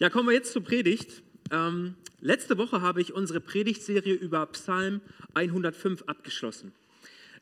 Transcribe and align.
Ja, 0.00 0.10
kommen 0.10 0.28
wir 0.28 0.34
jetzt 0.34 0.52
zur 0.52 0.64
Predigt. 0.64 1.22
Ähm, 1.52 1.94
letzte 2.20 2.58
Woche 2.58 2.80
habe 2.80 3.00
ich 3.00 3.12
unsere 3.12 3.38
Predigtserie 3.38 4.14
über 4.14 4.44
Psalm 4.46 5.00
105 5.34 6.02
abgeschlossen. 6.08 6.72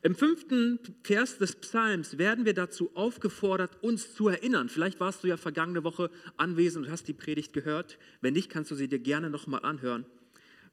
Im 0.02 0.14
fünften 0.14 0.78
Vers 1.02 1.38
des 1.38 1.56
Psalms 1.56 2.18
werden 2.18 2.44
wir 2.44 2.52
dazu 2.52 2.90
aufgefordert, 2.94 3.82
uns 3.82 4.14
zu 4.14 4.28
erinnern. 4.28 4.68
Vielleicht 4.68 5.00
warst 5.00 5.24
du 5.24 5.28
ja 5.28 5.38
vergangene 5.38 5.82
Woche 5.82 6.10
anwesend 6.36 6.84
und 6.84 6.92
hast 6.92 7.08
die 7.08 7.14
Predigt 7.14 7.54
gehört. 7.54 7.99
Wenn 8.21 8.35
nicht, 8.35 8.51
kannst 8.51 8.71
du 8.71 8.74
sie 8.74 8.88
dir 8.88 8.98
gerne 8.98 9.30
nochmal 9.30 9.64
anhören. 9.64 10.04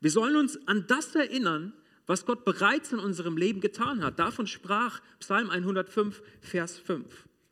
Wir 0.01 0.11
sollen 0.11 0.35
uns 0.35 0.59
an 0.67 0.83
das 0.87 1.15
erinnern, 1.15 1.71
was 2.07 2.25
Gott 2.25 2.43
bereits 2.43 2.91
in 2.91 2.99
unserem 2.99 3.37
Leben 3.37 3.61
getan 3.61 4.03
hat. 4.03 4.19
Davon 4.19 4.47
sprach 4.47 4.99
Psalm 5.21 5.49
105, 5.49 6.21
Vers 6.41 6.77
5. 6.77 7.05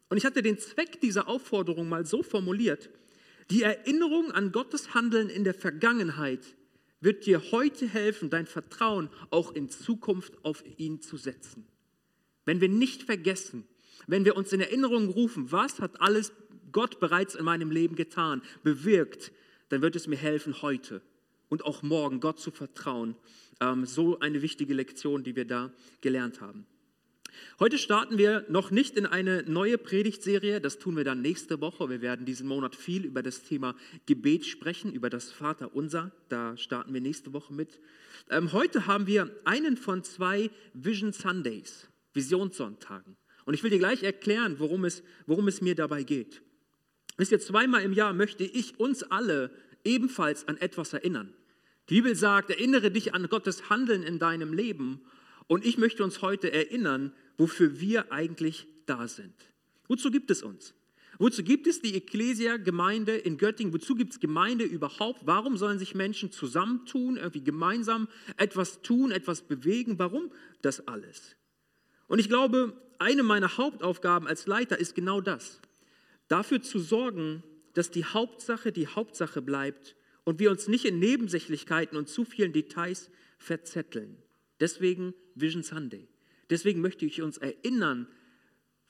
Und 0.09 0.17
ich 0.17 0.25
hatte 0.25 0.41
den 0.41 0.57
Zweck 0.57 0.99
dieser 0.99 1.29
Aufforderung 1.29 1.87
mal 1.87 2.05
so 2.05 2.23
formuliert, 2.23 2.89
die 3.49 3.63
Erinnerung 3.63 4.31
an 4.31 4.51
Gottes 4.51 4.93
Handeln 4.93 5.29
in 5.29 5.43
der 5.43 5.53
Vergangenheit 5.53 6.55
wird 6.99 7.25
dir 7.25 7.51
heute 7.51 7.87
helfen, 7.87 8.29
dein 8.29 8.47
Vertrauen 8.47 9.09
auch 9.29 9.51
in 9.51 9.69
Zukunft 9.69 10.33
auf 10.43 10.63
ihn 10.77 11.01
zu 11.01 11.17
setzen. 11.17 11.67
Wenn 12.45 12.61
wir 12.61 12.69
nicht 12.69 13.03
vergessen, 13.03 13.67
wenn 14.07 14.25
wir 14.25 14.35
uns 14.35 14.53
in 14.53 14.61
Erinnerung 14.61 15.09
rufen, 15.09 15.51
was 15.51 15.79
hat 15.79 16.01
alles 16.01 16.31
Gott 16.71 16.99
bereits 16.99 17.35
in 17.35 17.45
meinem 17.45 17.71
Leben 17.71 17.95
getan, 17.95 18.41
bewirkt, 18.63 19.31
dann 19.69 19.81
wird 19.81 19.95
es 19.95 20.07
mir 20.07 20.17
helfen, 20.17 20.61
heute 20.61 21.01
und 21.49 21.65
auch 21.65 21.83
morgen 21.83 22.19
Gott 22.19 22.39
zu 22.39 22.51
vertrauen. 22.51 23.15
Ähm, 23.59 23.85
so 23.85 24.19
eine 24.19 24.41
wichtige 24.41 24.73
Lektion, 24.73 25.23
die 25.23 25.35
wir 25.35 25.45
da 25.45 25.71
gelernt 26.01 26.41
haben. 26.41 26.65
Heute 27.59 27.77
starten 27.77 28.17
wir 28.17 28.45
noch 28.49 28.71
nicht 28.71 28.97
in 28.97 29.05
eine 29.05 29.43
neue 29.43 29.77
Predigtserie, 29.77 30.61
das 30.61 30.77
tun 30.77 30.95
wir 30.95 31.03
dann 31.03 31.21
nächste 31.21 31.61
Woche. 31.61 31.89
Wir 31.89 32.01
werden 32.01 32.25
diesen 32.25 32.47
Monat 32.47 32.75
viel 32.75 33.05
über 33.05 33.23
das 33.23 33.43
Thema 33.43 33.75
Gebet 34.05 34.45
sprechen, 34.45 34.93
über 34.93 35.09
das 35.09 35.31
Vater 35.31 35.73
Unser. 35.75 36.11
Da 36.29 36.55
starten 36.57 36.93
wir 36.93 37.01
nächste 37.01 37.33
Woche 37.33 37.53
mit. 37.53 37.79
Ähm, 38.29 38.53
heute 38.53 38.87
haben 38.87 39.07
wir 39.07 39.31
einen 39.45 39.77
von 39.77 40.03
zwei 40.03 40.49
Vision 40.73 41.13
Sundays, 41.13 41.87
Visionssonntagen. 42.13 43.15
Und 43.45 43.53
ich 43.53 43.63
will 43.63 43.69
dir 43.69 43.79
gleich 43.79 44.03
erklären, 44.03 44.59
worum 44.59 44.85
es, 44.85 45.03
worum 45.25 45.47
es 45.47 45.61
mir 45.61 45.75
dabei 45.75 46.03
geht. 46.03 46.41
Wisst 47.17 47.31
ihr, 47.31 47.39
zweimal 47.39 47.81
im 47.81 47.93
Jahr 47.93 48.13
möchte 48.13 48.43
ich 48.43 48.79
uns 48.79 49.03
alle 49.03 49.51
ebenfalls 49.83 50.47
an 50.47 50.57
etwas 50.57 50.93
erinnern. 50.93 51.33
Die 51.89 51.95
Bibel 51.95 52.15
sagt, 52.15 52.49
erinnere 52.49 52.91
dich 52.91 53.13
an 53.13 53.29
Gottes 53.29 53.69
Handeln 53.69 54.03
in 54.03 54.19
deinem 54.19 54.53
Leben. 54.53 55.01
Und 55.47 55.65
ich 55.65 55.77
möchte 55.77 56.03
uns 56.03 56.21
heute 56.21 56.51
erinnern, 56.51 57.13
wofür 57.37 57.79
wir 57.79 58.11
eigentlich 58.11 58.67
da 58.85 59.07
sind. 59.07 59.33
Wozu 59.87 60.11
gibt 60.11 60.31
es 60.31 60.43
uns? 60.43 60.73
Wozu 61.19 61.43
gibt 61.43 61.65
es 61.65 61.81
die 61.81 61.95
Ecclesia-Gemeinde 61.95 63.15
in 63.15 63.37
Göttingen? 63.37 63.73
Wozu 63.73 63.95
gibt 63.95 64.13
es 64.13 64.19
Gemeinde 64.19 64.65
überhaupt? 64.65 65.25
Warum 65.25 65.57
sollen 65.57 65.79
sich 65.79 65.95
Menschen 65.95 66.31
zusammentun, 66.31 67.17
irgendwie 67.17 67.43
gemeinsam 67.43 68.07
etwas 68.37 68.81
tun, 68.81 69.11
etwas 69.11 69.41
bewegen? 69.41 69.97
Warum 69.97 70.31
das 70.61 70.87
alles? 70.87 71.35
Und 72.07 72.19
ich 72.19 72.29
glaube, 72.29 72.79
eine 72.99 73.23
meiner 73.23 73.57
Hauptaufgaben 73.57 74.27
als 74.27 74.45
Leiter 74.45 74.79
ist 74.79 74.93
genau 74.93 75.21
das. 75.21 75.59
Dafür 76.27 76.61
zu 76.61 76.79
sorgen, 76.79 77.43
dass 77.73 77.89
die 77.89 78.05
Hauptsache 78.05 78.71
die 78.71 78.87
Hauptsache 78.87 79.41
bleibt 79.41 79.95
und 80.23 80.39
wir 80.39 80.51
uns 80.51 80.67
nicht 80.67 80.85
in 80.85 80.99
Nebensächlichkeiten 80.99 81.97
und 81.97 82.09
zu 82.09 82.25
vielen 82.25 82.53
Details 82.53 83.09
verzetteln. 83.37 84.17
Deswegen 84.59 85.13
Vision 85.35 85.63
Sunday. 85.63 86.07
Deswegen 86.49 86.81
möchte 86.81 87.05
ich 87.05 87.21
uns 87.21 87.37
erinnern, 87.37 88.07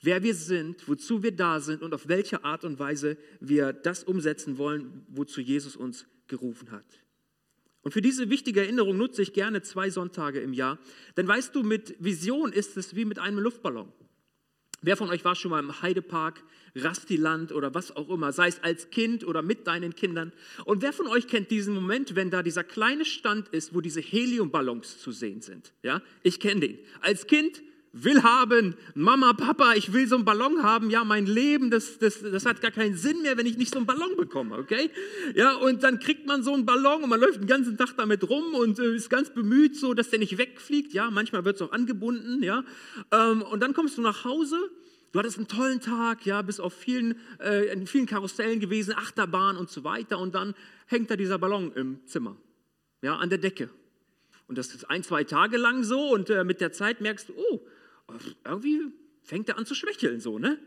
wer 0.02 0.22
wir 0.22 0.34
sind, 0.34 0.88
wozu 0.88 1.22
wir 1.22 1.32
da 1.32 1.60
sind 1.60 1.82
und 1.82 1.94
auf 1.94 2.08
welche 2.08 2.44
Art 2.44 2.64
und 2.64 2.78
Weise 2.78 3.16
wir 3.40 3.72
das 3.72 4.04
umsetzen 4.04 4.58
wollen, 4.58 5.04
wozu 5.08 5.40
Jesus 5.40 5.76
uns 5.76 6.06
gerufen 6.28 6.70
hat. 6.70 6.86
Und 7.82 7.92
für 7.92 8.02
diese 8.02 8.28
wichtige 8.28 8.60
Erinnerung 8.60 8.96
nutze 8.96 9.22
ich 9.22 9.32
gerne 9.32 9.62
zwei 9.62 9.88
Sonntage 9.90 10.40
im 10.40 10.52
Jahr. 10.52 10.78
Denn 11.16 11.26
weißt 11.26 11.54
du, 11.54 11.62
mit 11.62 11.96
Vision 11.98 12.52
ist 12.52 12.76
es 12.76 12.94
wie 12.94 13.04
mit 13.04 13.18
einem 13.18 13.38
Luftballon. 13.38 13.92
Wer 14.80 14.96
von 14.96 15.10
euch 15.10 15.24
war 15.24 15.34
schon 15.34 15.50
mal 15.50 15.58
im 15.58 15.82
Heidepark, 15.82 16.42
Rastiland 16.76 17.50
oder 17.52 17.74
was 17.74 17.96
auch 17.96 18.08
immer, 18.10 18.32
sei 18.32 18.48
es 18.48 18.62
als 18.62 18.90
Kind 18.90 19.26
oder 19.26 19.42
mit 19.42 19.66
deinen 19.66 19.94
Kindern? 19.96 20.32
Und 20.64 20.82
wer 20.82 20.92
von 20.92 21.08
euch 21.08 21.26
kennt 21.26 21.50
diesen 21.50 21.74
Moment, 21.74 22.14
wenn 22.14 22.30
da 22.30 22.42
dieser 22.42 22.62
kleine 22.62 23.04
Stand 23.04 23.48
ist, 23.48 23.74
wo 23.74 23.80
diese 23.80 24.00
Heliumballons 24.00 24.98
zu 24.98 25.10
sehen 25.10 25.40
sind? 25.40 25.72
Ja, 25.82 26.00
ich 26.22 26.38
kenne 26.38 26.60
den. 26.60 26.78
Als 27.00 27.26
Kind 27.26 27.62
will 27.92 28.22
haben, 28.22 28.74
Mama, 28.94 29.32
Papa, 29.32 29.74
ich 29.74 29.92
will 29.92 30.06
so 30.06 30.16
einen 30.16 30.24
Ballon 30.24 30.62
haben, 30.62 30.90
ja, 30.90 31.04
mein 31.04 31.26
Leben, 31.26 31.70
das, 31.70 31.98
das, 31.98 32.20
das 32.20 32.44
hat 32.46 32.60
gar 32.60 32.70
keinen 32.70 32.96
Sinn 32.96 33.22
mehr, 33.22 33.36
wenn 33.36 33.46
ich 33.46 33.56
nicht 33.56 33.72
so 33.72 33.78
einen 33.78 33.86
Ballon 33.86 34.16
bekomme, 34.16 34.56
okay? 34.56 34.90
Ja, 35.34 35.56
und 35.56 35.82
dann 35.82 35.98
kriegt 35.98 36.26
man 36.26 36.42
so 36.42 36.52
einen 36.52 36.66
Ballon 36.66 37.02
und 37.02 37.08
man 37.08 37.20
läuft 37.20 37.40
den 37.40 37.46
ganzen 37.46 37.76
Tag 37.76 37.96
damit 37.96 38.28
rum 38.28 38.54
und 38.54 38.78
äh, 38.78 38.94
ist 38.94 39.10
ganz 39.10 39.32
bemüht, 39.32 39.76
so, 39.76 39.94
dass 39.94 40.10
der 40.10 40.18
nicht 40.18 40.38
wegfliegt, 40.38 40.92
ja, 40.92 41.10
manchmal 41.10 41.44
wird 41.44 41.56
es 41.56 41.62
auch 41.62 41.72
angebunden, 41.72 42.42
ja, 42.42 42.64
ähm, 43.12 43.42
und 43.42 43.60
dann 43.60 43.74
kommst 43.74 43.98
du 43.98 44.02
nach 44.02 44.24
Hause 44.24 44.58
Du 45.10 45.18
hattest 45.18 45.38
einen 45.38 45.48
tollen 45.48 45.80
Tag, 45.80 46.26
ja, 46.26 46.42
bist 46.42 46.60
auf 46.60 46.74
vielen, 46.74 47.18
äh, 47.40 47.72
in 47.72 47.86
vielen 47.86 48.04
Karussellen 48.04 48.60
gewesen, 48.60 48.94
Achterbahn 48.94 49.56
und 49.56 49.70
so 49.70 49.82
weiter. 49.82 50.18
Und 50.18 50.34
dann 50.34 50.54
hängt 50.86 51.10
da 51.10 51.16
dieser 51.16 51.38
Ballon 51.38 51.72
im 51.72 52.04
Zimmer, 52.06 52.36
ja, 53.00 53.16
an 53.16 53.30
der 53.30 53.38
Decke. 53.38 53.70
Und 54.48 54.58
das 54.58 54.74
ist 54.74 54.84
ein, 54.90 55.02
zwei 55.02 55.24
Tage 55.24 55.56
lang 55.56 55.82
so. 55.82 56.10
Und 56.12 56.28
äh, 56.28 56.44
mit 56.44 56.60
der 56.60 56.72
Zeit 56.72 57.00
merkst 57.00 57.30
du, 57.30 57.34
oh, 57.36 57.66
irgendwie 58.44 58.80
fängt 59.22 59.48
er 59.48 59.58
an 59.58 59.66
zu 59.66 59.74
schwächeln, 59.74 60.20
so, 60.20 60.38
ne? 60.38 60.58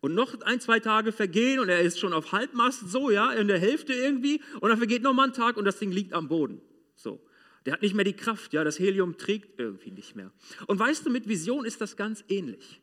Und 0.00 0.14
noch 0.14 0.40
ein, 0.42 0.60
zwei 0.60 0.78
Tage 0.78 1.10
vergehen 1.10 1.58
und 1.58 1.68
er 1.68 1.80
ist 1.80 1.98
schon 1.98 2.12
auf 2.12 2.30
Halbmast, 2.30 2.88
so, 2.88 3.10
ja, 3.10 3.32
in 3.32 3.48
der 3.48 3.58
Hälfte 3.58 3.92
irgendwie. 3.92 4.40
Und 4.60 4.68
dann 4.68 4.78
vergeht 4.78 5.02
noch 5.02 5.12
mal 5.12 5.28
ein 5.28 5.32
Tag 5.32 5.56
und 5.56 5.64
das 5.64 5.78
Ding 5.78 5.90
liegt 5.90 6.12
am 6.12 6.28
Boden. 6.28 6.60
So. 6.94 7.20
Der 7.66 7.72
hat 7.72 7.82
nicht 7.82 7.94
mehr 7.94 8.04
die 8.04 8.14
Kraft, 8.14 8.52
ja, 8.52 8.62
das 8.62 8.78
Helium 8.78 9.18
trägt 9.18 9.58
irgendwie 9.58 9.90
nicht 9.90 10.14
mehr. 10.14 10.32
Und 10.68 10.78
weißt 10.78 11.04
du, 11.04 11.10
mit 11.10 11.28
Vision 11.28 11.64
ist 11.64 11.80
das 11.80 11.96
ganz 11.96 12.24
ähnlich. 12.28 12.80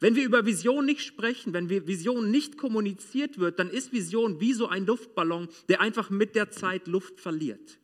Wenn 0.00 0.14
wir 0.14 0.24
über 0.24 0.46
Vision 0.46 0.86
nicht 0.86 1.02
sprechen, 1.02 1.52
wenn 1.52 1.68
wir 1.68 1.86
Vision 1.86 2.30
nicht 2.30 2.56
kommuniziert 2.56 3.38
wird, 3.38 3.58
dann 3.58 3.68
ist 3.68 3.92
Vision 3.92 4.40
wie 4.40 4.52
so 4.52 4.68
ein 4.68 4.86
Luftballon, 4.86 5.48
der 5.68 5.80
einfach 5.80 6.10
mit 6.10 6.34
der 6.34 6.50
Zeit 6.50 6.86
Luft 6.86 7.20
verliert 7.20 7.78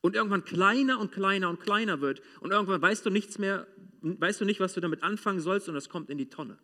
und 0.00 0.16
irgendwann 0.16 0.44
kleiner 0.44 0.98
und 0.98 1.12
kleiner 1.12 1.50
und 1.50 1.60
kleiner 1.60 2.00
wird 2.00 2.22
und 2.40 2.52
irgendwann 2.52 2.80
weißt 2.80 3.04
du 3.04 3.10
nichts 3.10 3.38
mehr, 3.38 3.66
weißt 4.02 4.40
du 4.40 4.44
nicht, 4.44 4.60
was 4.60 4.74
du 4.74 4.80
damit 4.80 5.02
anfangen 5.02 5.40
sollst 5.40 5.68
und 5.68 5.76
es 5.76 5.88
kommt 5.88 6.10
in 6.10 6.18
die 6.18 6.28
Tonne. 6.28 6.58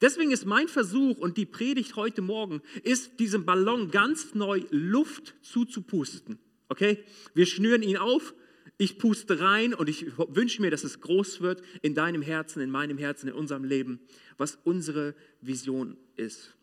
Deswegen 0.00 0.32
ist 0.32 0.46
mein 0.46 0.68
Versuch 0.68 1.18
und 1.18 1.36
die 1.36 1.46
Predigt 1.46 1.96
heute 1.96 2.22
Morgen, 2.22 2.60
ist 2.82 3.20
diesem 3.20 3.44
Ballon 3.44 3.90
ganz 3.90 4.34
neu 4.34 4.62
Luft 4.70 5.34
zuzupusten. 5.42 6.38
Okay? 6.68 7.04
Wir 7.34 7.46
schnüren 7.46 7.82
ihn 7.82 7.96
auf, 7.96 8.34
ich 8.78 8.98
puste 8.98 9.40
rein 9.40 9.74
und 9.74 9.88
ich 9.88 10.06
wünsche 10.18 10.60
mir, 10.60 10.70
dass 10.70 10.84
es 10.84 11.00
groß 11.00 11.40
wird 11.40 11.62
in 11.82 11.94
deinem 11.94 12.20
Herzen, 12.20 12.60
in 12.60 12.70
meinem 12.70 12.98
Herzen, 12.98 13.28
in 13.28 13.34
unserem 13.34 13.64
Leben, 13.64 14.00
was 14.36 14.58
unsere 14.64 15.14
Vision 15.40 15.96
ist 16.16 16.54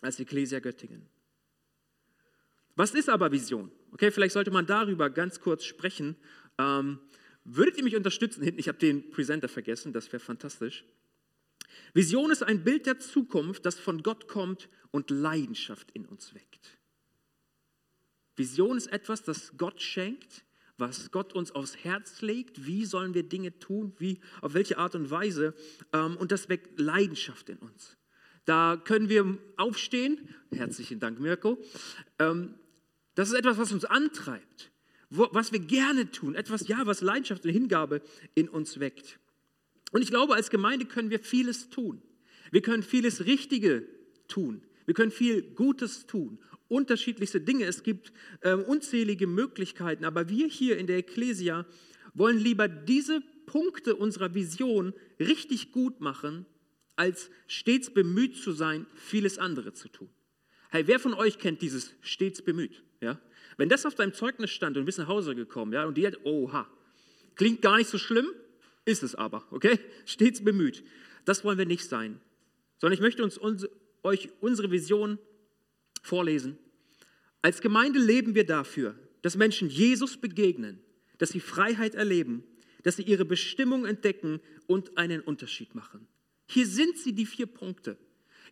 als 0.00 0.18
Ecclesia 0.18 0.60
Göttingen. 0.60 1.06
Was 2.74 2.94
ist 2.94 3.10
aber 3.10 3.32
Vision? 3.32 3.70
Okay, 3.92 4.10
vielleicht 4.10 4.32
sollte 4.32 4.50
man 4.50 4.66
darüber 4.66 5.10
ganz 5.10 5.40
kurz 5.40 5.64
sprechen. 5.64 6.16
Ähm, 6.58 6.98
würdet 7.44 7.76
ihr 7.76 7.84
mich 7.84 7.96
unterstützen 7.96 8.42
hinten? 8.42 8.60
Ich 8.60 8.68
habe 8.68 8.78
den 8.78 9.10
Presenter 9.10 9.48
vergessen, 9.48 9.92
das 9.92 10.12
wäre 10.12 10.20
fantastisch. 10.20 10.84
Vision 11.94 12.30
ist 12.30 12.42
ein 12.42 12.64
Bild 12.64 12.86
der 12.86 12.98
Zukunft, 12.98 13.66
das 13.66 13.78
von 13.78 14.02
Gott 14.02 14.28
kommt 14.28 14.68
und 14.90 15.10
Leidenschaft 15.10 15.90
in 15.92 16.06
uns 16.06 16.34
weckt. 16.34 16.78
Vision 18.36 18.76
ist 18.76 18.88
etwas, 18.88 19.22
das 19.22 19.56
Gott 19.56 19.80
schenkt, 19.80 20.44
was 20.78 21.10
Gott 21.10 21.34
uns 21.34 21.52
aufs 21.52 21.76
Herz 21.76 22.22
legt. 22.22 22.66
Wie 22.66 22.84
sollen 22.84 23.14
wir 23.14 23.22
Dinge 23.22 23.58
tun? 23.58 23.92
Wie, 23.98 24.20
auf 24.40 24.54
welche 24.54 24.78
Art 24.78 24.94
und 24.94 25.10
Weise? 25.10 25.54
Ähm, 25.92 26.16
und 26.16 26.32
das 26.32 26.48
weckt 26.48 26.80
Leidenschaft 26.80 27.48
in 27.50 27.58
uns. 27.58 27.96
Da 28.44 28.80
können 28.82 29.08
wir 29.08 29.38
aufstehen. 29.56 30.28
Herzlichen 30.50 30.98
Dank, 30.98 31.20
Mirko. 31.20 31.58
Ähm, 32.18 32.54
das 33.14 33.28
ist 33.28 33.34
etwas, 33.34 33.58
was 33.58 33.72
uns 33.72 33.84
antreibt, 33.84 34.71
was 35.14 35.52
wir 35.52 35.60
gerne 35.60 36.10
tun, 36.10 36.34
etwas, 36.34 36.68
ja, 36.68 36.86
was 36.86 37.00
Leidenschaft 37.00 37.44
und 37.44 37.50
Hingabe 37.50 38.02
in 38.34 38.48
uns 38.48 38.80
weckt. 38.80 39.18
Und 39.92 40.02
ich 40.02 40.08
glaube, 40.08 40.34
als 40.34 40.50
Gemeinde 40.50 40.86
können 40.86 41.10
wir 41.10 41.20
vieles 41.20 41.68
tun. 41.68 42.02
Wir 42.50 42.62
können 42.62 42.82
vieles 42.82 43.26
Richtige 43.26 43.86
tun. 44.28 44.62
Wir 44.86 44.94
können 44.94 45.10
viel 45.10 45.42
Gutes 45.42 46.06
tun, 46.06 46.38
unterschiedlichste 46.68 47.40
Dinge. 47.40 47.66
Es 47.66 47.82
gibt 47.82 48.12
äh, 48.40 48.54
unzählige 48.54 49.26
Möglichkeiten. 49.26 50.04
Aber 50.04 50.28
wir 50.28 50.48
hier 50.48 50.78
in 50.78 50.86
der 50.86 50.96
Ecclesia 50.96 51.66
wollen 52.14 52.38
lieber 52.38 52.68
diese 52.68 53.22
Punkte 53.46 53.96
unserer 53.96 54.34
Vision 54.34 54.94
richtig 55.20 55.72
gut 55.72 56.00
machen, 56.00 56.46
als 56.96 57.30
stets 57.46 57.92
bemüht 57.92 58.36
zu 58.36 58.52
sein, 58.52 58.86
vieles 58.94 59.38
andere 59.38 59.72
zu 59.72 59.88
tun. 59.88 60.08
Hey, 60.70 60.86
wer 60.86 60.98
von 60.98 61.14
euch 61.14 61.38
kennt 61.38 61.60
dieses 61.60 61.92
stets 62.00 62.42
bemüht? 62.42 62.82
Ja? 63.00 63.20
Wenn 63.56 63.68
das 63.68 63.86
auf 63.86 63.94
deinem 63.94 64.12
Zeugnis 64.12 64.50
stand 64.50 64.76
und 64.76 64.82
du 64.82 64.86
bist 64.86 64.98
nach 64.98 65.08
Hause 65.08 65.34
gekommen, 65.34 65.72
ja, 65.72 65.84
und 65.84 65.96
die 65.96 66.06
hat, 66.06 66.18
oha, 66.24 66.68
klingt 67.34 67.62
gar 67.62 67.76
nicht 67.78 67.90
so 67.90 67.98
schlimm, 67.98 68.26
ist 68.84 69.02
es 69.02 69.14
aber, 69.14 69.44
okay? 69.50 69.78
Stets 70.06 70.42
bemüht. 70.44 70.84
Das 71.24 71.44
wollen 71.44 71.58
wir 71.58 71.66
nicht 71.66 71.88
sein, 71.88 72.20
sondern 72.78 72.94
ich 72.94 73.00
möchte 73.00 73.22
uns, 73.22 73.38
uns 73.38 73.66
euch 74.02 74.30
unsere 74.40 74.70
Vision 74.70 75.18
vorlesen. 76.02 76.58
Als 77.42 77.60
Gemeinde 77.60 77.98
leben 78.00 78.34
wir 78.34 78.44
dafür, 78.44 78.96
dass 79.22 79.36
Menschen 79.36 79.68
Jesus 79.68 80.16
begegnen, 80.16 80.80
dass 81.18 81.30
sie 81.30 81.40
Freiheit 81.40 81.94
erleben, 81.94 82.42
dass 82.82 82.96
sie 82.96 83.02
ihre 83.02 83.24
Bestimmung 83.24 83.84
entdecken 83.84 84.40
und 84.66 84.98
einen 84.98 85.20
Unterschied 85.20 85.74
machen. 85.74 86.08
Hier 86.46 86.66
sind 86.66 86.98
sie, 86.98 87.12
die 87.12 87.26
vier 87.26 87.46
Punkte. 87.46 87.96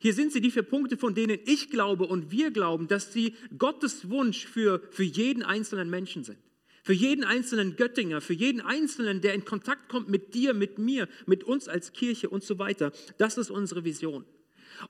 Hier 0.02 0.14
sind 0.14 0.32
sie, 0.32 0.41
die 0.41 0.50
vier 0.50 0.62
Punkte, 0.62 0.97
von 0.97 1.14
denen 1.14 1.38
ich 1.44 1.69
glaube 1.69 2.06
und 2.06 2.31
wir 2.31 2.50
glauben, 2.50 2.88
dass 2.88 3.12
sie 3.12 3.35
Gottes 3.58 4.08
Wunsch 4.08 4.47
für, 4.47 4.82
für 4.91 5.05
jeden 5.05 5.43
einzelnen 5.43 5.91
Menschen 5.91 6.25
sind. 6.25 6.38
Für 6.82 6.94
jeden 6.94 7.23
einzelnen 7.23 7.76
Göttinger, 7.76 8.23
für 8.23 8.32
jeden 8.32 8.62
einzelnen, 8.62 9.20
der 9.20 9.35
in 9.35 9.44
Kontakt 9.44 9.91
kommt 9.91 10.08
mit 10.08 10.32
dir, 10.32 10.55
mit 10.55 10.79
mir, 10.79 11.06
mit 11.26 11.44
uns 11.44 11.69
als 11.69 11.93
Kirche 11.93 12.31
und 12.31 12.43
so 12.43 12.58
weiter. 12.58 12.93
Das 13.19 13.37
ist 13.37 13.50
unsere 13.50 13.85
Vision. 13.85 14.25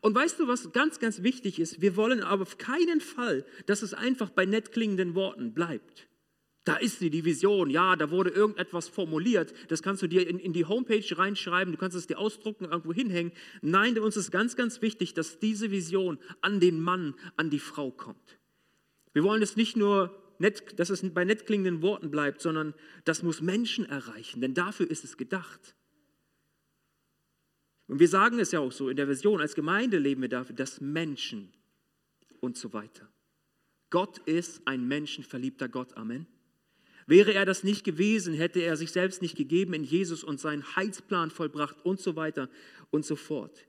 Und 0.00 0.14
weißt 0.14 0.38
du, 0.38 0.46
was 0.46 0.70
ganz, 0.72 1.00
ganz 1.00 1.24
wichtig 1.24 1.58
ist? 1.58 1.80
Wir 1.80 1.96
wollen 1.96 2.22
aber 2.22 2.42
auf 2.42 2.58
keinen 2.58 3.00
Fall, 3.00 3.44
dass 3.66 3.82
es 3.82 3.92
einfach 3.92 4.30
bei 4.30 4.46
nett 4.46 4.70
klingenden 4.70 5.16
Worten 5.16 5.52
bleibt. 5.52 6.06
Da 6.64 6.76
ist 6.76 6.98
sie, 6.98 7.10
die 7.10 7.24
Vision. 7.24 7.70
Ja, 7.70 7.96
da 7.96 8.10
wurde 8.10 8.30
irgendetwas 8.30 8.88
formuliert. 8.88 9.54
Das 9.68 9.82
kannst 9.82 10.02
du 10.02 10.06
dir 10.06 10.28
in, 10.28 10.38
in 10.38 10.52
die 10.52 10.66
Homepage 10.66 11.04
reinschreiben. 11.16 11.72
Du 11.72 11.78
kannst 11.78 11.96
es 11.96 12.06
dir 12.06 12.18
ausdrucken, 12.18 12.66
irgendwo 12.66 12.92
hinhängen. 12.92 13.32
Nein, 13.62 13.98
uns 13.98 14.16
ist 14.16 14.30
ganz, 14.30 14.56
ganz 14.56 14.82
wichtig, 14.82 15.14
dass 15.14 15.38
diese 15.38 15.70
Vision 15.70 16.18
an 16.42 16.60
den 16.60 16.80
Mann, 16.80 17.14
an 17.36 17.48
die 17.48 17.58
Frau 17.58 17.90
kommt. 17.90 18.38
Wir 19.14 19.24
wollen 19.24 19.42
es 19.42 19.56
nicht 19.56 19.76
nur, 19.76 20.14
nett, 20.40 20.78
dass 20.78 20.90
es 20.90 21.02
bei 21.14 21.24
nett 21.24 21.46
klingenden 21.46 21.82
Worten 21.82 22.10
bleibt, 22.10 22.40
sondern 22.40 22.74
das 23.04 23.22
muss 23.22 23.40
Menschen 23.40 23.84
erreichen, 23.84 24.40
denn 24.40 24.54
dafür 24.54 24.90
ist 24.90 25.04
es 25.04 25.16
gedacht. 25.16 25.76
Und 27.86 28.00
wir 28.00 28.08
sagen 28.08 28.38
es 28.38 28.52
ja 28.52 28.60
auch 28.60 28.72
so 28.72 28.88
in 28.88 28.96
der 28.96 29.08
Vision, 29.08 29.40
als 29.40 29.54
Gemeinde 29.54 29.98
leben 29.98 30.22
wir 30.22 30.28
dafür, 30.28 30.56
dass 30.56 30.80
Menschen 30.80 31.52
und 32.40 32.56
so 32.56 32.72
weiter. 32.72 33.08
Gott 33.90 34.18
ist 34.18 34.62
ein 34.66 34.86
menschenverliebter 34.86 35.68
Gott. 35.68 35.96
Amen. 35.96 36.26
Wäre 37.10 37.34
er 37.34 37.44
das 37.44 37.64
nicht 37.64 37.82
gewesen, 37.82 38.34
hätte 38.34 38.60
er 38.60 38.76
sich 38.76 38.92
selbst 38.92 39.20
nicht 39.20 39.36
gegeben 39.36 39.74
in 39.74 39.82
Jesus 39.82 40.22
und 40.22 40.38
seinen 40.38 40.76
Heilsplan 40.76 41.32
vollbracht 41.32 41.74
und 41.82 41.98
so 41.98 42.14
weiter 42.14 42.48
und 42.92 43.04
so 43.04 43.16
fort. 43.16 43.66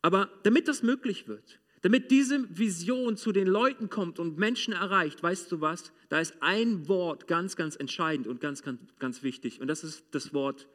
Aber 0.00 0.30
damit 0.42 0.66
das 0.66 0.82
möglich 0.82 1.28
wird, 1.28 1.60
damit 1.82 2.10
diese 2.10 2.46
Vision 2.48 3.18
zu 3.18 3.32
den 3.32 3.46
Leuten 3.46 3.90
kommt 3.90 4.18
und 4.18 4.38
Menschen 4.38 4.72
erreicht, 4.72 5.22
weißt 5.22 5.52
du 5.52 5.60
was? 5.60 5.92
Da 6.08 6.18
ist 6.18 6.32
ein 6.40 6.88
Wort 6.88 7.26
ganz, 7.26 7.56
ganz 7.56 7.76
entscheidend 7.76 8.26
und 8.26 8.40
ganz, 8.40 8.62
ganz, 8.62 8.80
ganz 8.98 9.22
wichtig. 9.22 9.60
Und 9.60 9.68
das 9.68 9.84
ist 9.84 10.06
das 10.12 10.32
Wort 10.32 10.66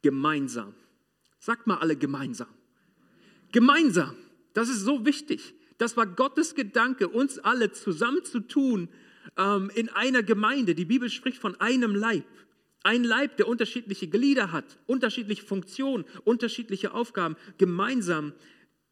gemeinsam. 0.00 0.72
Sagt 1.38 1.66
mal 1.66 1.76
alle 1.76 1.94
gemeinsam. 1.94 2.48
Gemeinsam. 3.52 4.16
Das 4.54 4.70
ist 4.70 4.80
so 4.80 5.04
wichtig. 5.04 5.54
Das 5.76 5.94
war 5.98 6.06
Gottes 6.06 6.54
Gedanke, 6.54 7.06
uns 7.06 7.38
alle 7.38 7.70
zusammenzutun 7.70 8.88
ähm, 9.36 9.70
in 9.74 9.88
einer 9.88 10.22
Gemeinde. 10.22 10.74
Die 10.74 10.84
Bibel 10.84 11.10
spricht 11.10 11.38
von 11.38 11.60
einem 11.60 11.94
Leib. 11.94 12.24
Ein 12.84 13.04
Leib, 13.04 13.36
der 13.36 13.46
unterschiedliche 13.46 14.08
Glieder 14.08 14.50
hat, 14.50 14.78
unterschiedliche 14.86 15.44
Funktionen, 15.44 16.04
unterschiedliche 16.24 16.94
Aufgaben. 16.94 17.36
Gemeinsam 17.58 18.32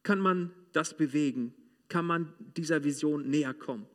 kann 0.03 0.21
man 0.21 0.53
das 0.73 0.97
bewegen, 0.97 1.55
kann 1.89 2.05
man 2.05 2.33
dieser 2.57 2.85
Vision 2.85 3.29
näher 3.29 3.53
kommen. 3.53 3.87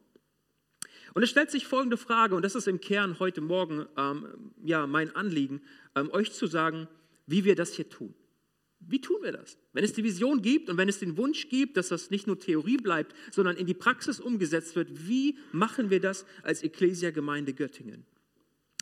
Und 1.13 1.23
es 1.23 1.29
stellt 1.29 1.49
sich 1.49 1.65
folgende 1.65 1.95
Frage, 1.95 2.35
und 2.35 2.43
das 2.43 2.55
ist 2.55 2.67
im 2.67 2.81
Kern 2.81 3.19
heute 3.19 3.39
Morgen 3.39 3.85
ähm, 3.95 4.51
ja, 4.63 4.85
mein 4.85 5.15
Anliegen, 5.15 5.61
ähm, 5.95 6.11
euch 6.11 6.33
zu 6.33 6.45
sagen, 6.45 6.89
wie 7.25 7.45
wir 7.45 7.55
das 7.55 7.73
hier 7.73 7.87
tun. 7.87 8.13
Wie 8.87 9.01
tun 9.01 9.17
wir 9.21 9.31
das? 9.31 9.57
Wenn 9.73 9.83
es 9.83 9.93
die 9.93 10.03
Vision 10.03 10.41
gibt 10.41 10.69
und 10.69 10.77
wenn 10.77 10.89
es 10.89 10.99
den 10.99 11.17
Wunsch 11.17 11.49
gibt, 11.49 11.77
dass 11.77 11.89
das 11.89 12.11
nicht 12.11 12.27
nur 12.27 12.39
Theorie 12.39 12.77
bleibt, 12.77 13.15
sondern 13.31 13.57
in 13.57 13.65
die 13.65 13.73
Praxis 13.73 14.19
umgesetzt 14.19 14.75
wird, 14.75 15.07
wie 15.07 15.37
machen 15.51 15.89
wir 15.89 15.99
das 15.99 16.25
als 16.43 16.61
Ecclesia-Gemeinde 16.61 17.53
Göttingen? 17.53 18.05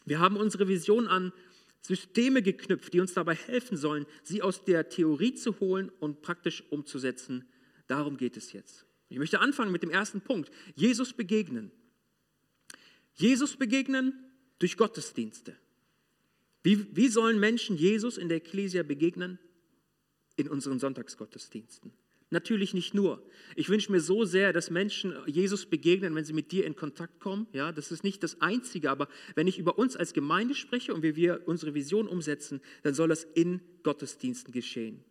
Wir 0.05 0.19
haben 0.19 0.35
unsere 0.35 0.67
Vision 0.67 1.07
an 1.07 1.31
Systeme 1.81 2.41
geknüpft, 2.41 2.93
die 2.93 2.99
uns 2.99 3.13
dabei 3.13 3.35
helfen 3.35 3.77
sollen, 3.77 4.05
sie 4.23 4.41
aus 4.41 4.63
der 4.63 4.89
Theorie 4.89 5.33
zu 5.35 5.59
holen 5.59 5.89
und 5.99 6.21
praktisch 6.21 6.63
umzusetzen. 6.69 7.45
Darum 7.87 8.17
geht 8.17 8.37
es 8.37 8.53
jetzt. 8.53 8.85
Ich 9.09 9.17
möchte 9.17 9.39
anfangen 9.39 9.71
mit 9.71 9.83
dem 9.83 9.89
ersten 9.89 10.21
Punkt. 10.21 10.49
Jesus 10.75 11.13
begegnen. 11.13 11.71
Jesus 13.13 13.55
begegnen 13.55 14.13
durch 14.59 14.77
Gottesdienste. 14.77 15.55
Wie, 16.63 16.95
wie 16.95 17.09
sollen 17.09 17.39
Menschen 17.39 17.75
Jesus 17.75 18.17
in 18.17 18.29
der 18.29 18.37
Ecclesia 18.37 18.83
begegnen? 18.83 19.37
In 20.35 20.47
unseren 20.47 20.79
Sonntagsgottesdiensten. 20.79 21.91
Natürlich 22.33 22.73
nicht 22.73 22.95
nur. 22.95 23.23
Ich 23.55 23.69
wünsche 23.69 23.91
mir 23.91 23.99
so 23.99 24.25
sehr, 24.25 24.53
dass 24.53 24.71
Menschen 24.71 25.13
Jesus 25.27 25.67
begegnen, 25.67 26.15
wenn 26.15 26.25
sie 26.25 26.33
mit 26.33 26.51
dir 26.51 26.65
in 26.65 26.75
Kontakt 26.75 27.19
kommen. 27.19 27.45
Ja, 27.53 27.71
das 27.71 27.91
ist 27.91 28.03
nicht 28.03 28.23
das 28.23 28.41
Einzige, 28.41 28.89
aber 28.89 29.07
wenn 29.35 29.45
ich 29.45 29.59
über 29.59 29.77
uns 29.77 29.95
als 29.95 30.13
Gemeinde 30.13 30.55
spreche 30.55 30.95
und 30.95 31.03
wie 31.03 31.15
wir 31.15 31.43
unsere 31.45 31.75
Vision 31.75 32.07
umsetzen, 32.07 32.59
dann 32.81 32.95
soll 32.95 33.09
das 33.09 33.23
in 33.23 33.61
Gottesdiensten 33.83 34.51
geschehen. 34.51 35.03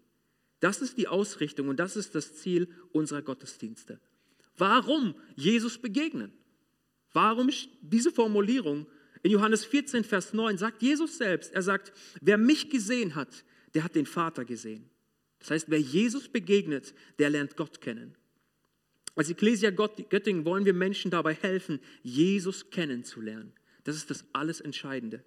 Das 0.58 0.82
ist 0.82 0.98
die 0.98 1.06
Ausrichtung 1.06 1.68
und 1.68 1.78
das 1.78 1.96
ist 1.96 2.16
das 2.16 2.34
Ziel 2.34 2.68
unserer 2.90 3.22
Gottesdienste. 3.22 4.00
Warum 4.58 5.14
Jesus 5.36 5.78
begegnen? 5.78 6.32
Warum 7.12 7.50
diese 7.82 8.10
Formulierung? 8.10 8.88
In 9.22 9.30
Johannes 9.30 9.64
14, 9.64 10.02
Vers 10.02 10.32
9 10.32 10.58
sagt 10.58 10.82
Jesus 10.82 11.18
selbst, 11.18 11.52
er 11.52 11.62
sagt, 11.62 11.92
wer 12.20 12.36
mich 12.36 12.68
gesehen 12.68 13.14
hat, 13.14 13.44
der 13.74 13.84
hat 13.84 13.94
den 13.94 14.06
Vater 14.06 14.44
gesehen. 14.44 14.90
Das 15.42 15.50
heißt, 15.50 15.70
wer 15.70 15.80
Jesus 15.80 16.28
begegnet, 16.28 16.94
der 17.18 17.30
lernt 17.30 17.56
Gott 17.56 17.80
kennen. 17.80 18.14
Als 19.14 19.28
Ecclesia 19.28 19.70
Göttingen 19.70 20.44
wollen 20.44 20.64
wir 20.64 20.72
Menschen 20.72 21.10
dabei 21.10 21.34
helfen, 21.34 21.80
Jesus 22.02 22.70
kennenzulernen. 22.70 23.52
Das 23.84 23.96
ist 23.96 24.10
das 24.10 24.24
alles 24.32 24.60
Entscheidende. 24.60 25.22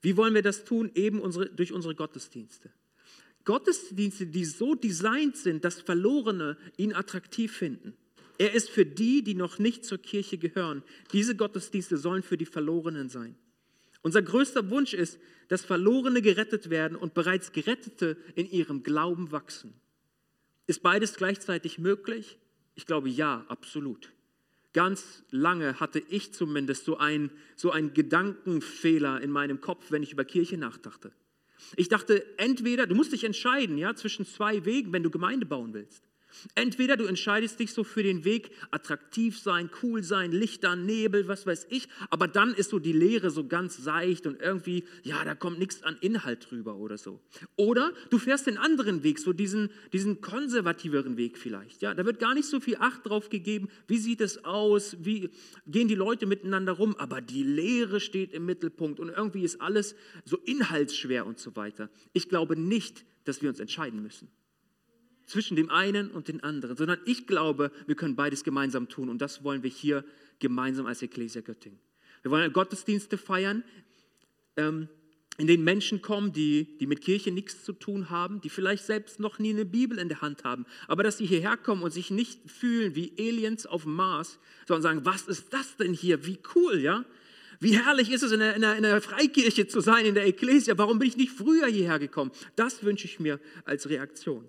Wie 0.00 0.16
wollen 0.16 0.34
wir 0.34 0.42
das 0.42 0.64
tun? 0.64 0.90
Eben 0.94 1.20
unsere, 1.20 1.50
durch 1.50 1.72
unsere 1.72 1.94
Gottesdienste. 1.94 2.70
Gottesdienste, 3.44 4.26
die 4.26 4.44
so 4.44 4.74
designt 4.74 5.36
sind, 5.36 5.64
dass 5.64 5.80
Verlorene 5.80 6.56
ihn 6.78 6.94
attraktiv 6.94 7.52
finden. 7.52 7.94
Er 8.38 8.54
ist 8.54 8.70
für 8.70 8.86
die, 8.86 9.22
die 9.22 9.34
noch 9.34 9.58
nicht 9.58 9.84
zur 9.84 9.98
Kirche 9.98 10.38
gehören. 10.38 10.82
Diese 11.12 11.36
Gottesdienste 11.36 11.98
sollen 11.98 12.22
für 12.22 12.38
die 12.38 12.46
Verlorenen 12.46 13.10
sein. 13.10 13.36
Unser 14.02 14.22
größter 14.22 14.70
Wunsch 14.70 14.94
ist, 14.94 15.18
dass 15.48 15.64
Verlorene 15.64 16.22
gerettet 16.22 16.70
werden 16.70 16.96
und 16.96 17.14
bereits 17.14 17.52
Gerettete 17.52 18.16
in 18.34 18.50
ihrem 18.50 18.82
Glauben 18.82 19.32
wachsen. 19.32 19.74
Ist 20.66 20.82
beides 20.82 21.14
gleichzeitig 21.16 21.78
möglich? 21.78 22.38
Ich 22.76 22.86
glaube 22.86 23.08
ja, 23.08 23.44
absolut. 23.48 24.12
Ganz 24.72 25.24
lange 25.30 25.80
hatte 25.80 26.00
ich 26.08 26.32
zumindest 26.32 26.84
so 26.84 26.96
einen 26.96 27.30
so 27.56 27.72
ein 27.72 27.92
Gedankenfehler 27.92 29.20
in 29.20 29.30
meinem 29.32 29.60
Kopf, 29.60 29.90
wenn 29.90 30.02
ich 30.02 30.12
über 30.12 30.24
Kirche 30.24 30.56
nachdachte. 30.56 31.12
Ich 31.76 31.88
dachte, 31.88 32.24
entweder, 32.38 32.86
du 32.86 32.94
musst 32.94 33.12
dich 33.12 33.24
entscheiden, 33.24 33.76
ja, 33.76 33.94
zwischen 33.94 34.24
zwei 34.24 34.64
Wegen, 34.64 34.92
wenn 34.92 35.02
du 35.02 35.10
Gemeinde 35.10 35.44
bauen 35.44 35.74
willst. 35.74 36.09
Entweder 36.54 36.96
du 36.96 37.04
entscheidest 37.04 37.60
dich 37.60 37.72
so 37.72 37.84
für 37.84 38.02
den 38.02 38.24
Weg, 38.24 38.50
attraktiv 38.70 39.38
sein, 39.38 39.70
cool 39.82 40.02
sein, 40.02 40.32
Lichter, 40.32 40.76
Nebel, 40.76 41.28
was 41.28 41.46
weiß 41.46 41.66
ich, 41.70 41.88
aber 42.10 42.28
dann 42.28 42.54
ist 42.54 42.70
so 42.70 42.78
die 42.78 42.92
Lehre 42.92 43.30
so 43.30 43.46
ganz 43.46 43.76
seicht 43.76 44.26
und 44.26 44.40
irgendwie, 44.40 44.84
ja, 45.02 45.24
da 45.24 45.34
kommt 45.34 45.58
nichts 45.58 45.82
an 45.82 45.96
Inhalt 46.00 46.50
drüber 46.50 46.76
oder 46.76 46.98
so. 46.98 47.20
Oder 47.56 47.92
du 48.10 48.18
fährst 48.18 48.46
den 48.46 48.58
anderen 48.58 49.02
Weg, 49.02 49.18
so 49.18 49.32
diesen, 49.32 49.70
diesen 49.92 50.20
konservativeren 50.20 51.16
Weg 51.16 51.38
vielleicht. 51.38 51.82
Ja, 51.82 51.94
da 51.94 52.04
wird 52.04 52.18
gar 52.18 52.34
nicht 52.34 52.48
so 52.48 52.60
viel 52.60 52.76
Acht 52.76 53.06
drauf 53.06 53.28
gegeben, 53.28 53.68
wie 53.86 53.98
sieht 53.98 54.20
es 54.20 54.44
aus, 54.44 54.96
wie 55.00 55.30
gehen 55.66 55.88
die 55.88 55.94
Leute 55.94 56.26
miteinander 56.26 56.72
rum, 56.72 56.94
aber 56.96 57.20
die 57.20 57.42
Lehre 57.42 58.00
steht 58.00 58.32
im 58.32 58.46
Mittelpunkt 58.46 59.00
und 59.00 59.08
irgendwie 59.08 59.42
ist 59.42 59.60
alles 59.60 59.94
so 60.24 60.36
inhaltsschwer 60.38 61.26
und 61.26 61.38
so 61.38 61.56
weiter. 61.56 61.90
Ich 62.12 62.28
glaube 62.28 62.56
nicht, 62.56 63.04
dass 63.24 63.42
wir 63.42 63.48
uns 63.48 63.60
entscheiden 63.60 64.02
müssen 64.02 64.28
zwischen 65.30 65.56
dem 65.56 65.70
einen 65.70 66.10
und 66.10 66.28
dem 66.28 66.42
anderen, 66.42 66.76
sondern 66.76 66.98
ich 67.04 67.26
glaube, 67.26 67.70
wir 67.86 67.94
können 67.94 68.16
beides 68.16 68.42
gemeinsam 68.42 68.88
tun 68.88 69.08
und 69.08 69.20
das 69.22 69.44
wollen 69.44 69.62
wir 69.62 69.70
hier 69.70 70.04
gemeinsam 70.40 70.86
als 70.86 71.02
Ecclesia 71.02 71.40
Göttingen. 71.40 71.78
Wir 72.22 72.30
wollen 72.30 72.52
Gottesdienste 72.52 73.16
feiern, 73.16 73.62
ähm, 74.56 74.88
in 75.38 75.46
denen 75.46 75.64
Menschen 75.64 76.02
kommen, 76.02 76.32
die, 76.32 76.76
die 76.78 76.86
mit 76.86 77.00
Kirche 77.00 77.30
nichts 77.30 77.64
zu 77.64 77.72
tun 77.72 78.10
haben, 78.10 78.40
die 78.40 78.50
vielleicht 78.50 78.84
selbst 78.84 79.20
noch 79.20 79.38
nie 79.38 79.50
eine 79.50 79.64
Bibel 79.64 79.98
in 79.98 80.08
der 80.08 80.20
Hand 80.20 80.44
haben, 80.44 80.66
aber 80.88 81.02
dass 81.02 81.18
sie 81.18 81.26
hierher 81.26 81.56
kommen 81.56 81.82
und 81.82 81.92
sich 81.92 82.10
nicht 82.10 82.50
fühlen 82.50 82.94
wie 82.96 83.12
Aliens 83.16 83.66
auf 83.66 83.84
dem 83.84 83.94
Mars, 83.94 84.38
sondern 84.66 84.82
sagen, 84.82 85.04
was 85.04 85.28
ist 85.28 85.54
das 85.54 85.76
denn 85.76 85.94
hier? 85.94 86.26
Wie 86.26 86.40
cool, 86.54 86.80
ja? 86.80 87.04
Wie 87.60 87.78
herrlich 87.78 88.10
ist 88.10 88.22
es, 88.22 88.32
in 88.32 88.42
einer, 88.42 88.76
in 88.76 88.84
einer 88.84 89.00
Freikirche 89.00 89.68
zu 89.68 89.80
sein, 89.80 90.06
in 90.06 90.14
der 90.14 90.26
Ecclesia. 90.26 90.76
Warum 90.78 90.98
bin 90.98 91.08
ich 91.08 91.16
nicht 91.16 91.32
früher 91.32 91.66
hierher 91.66 91.98
gekommen? 91.98 92.32
Das 92.56 92.82
wünsche 92.82 93.04
ich 93.04 93.20
mir 93.20 93.38
als 93.64 93.88
Reaktion. 93.88 94.46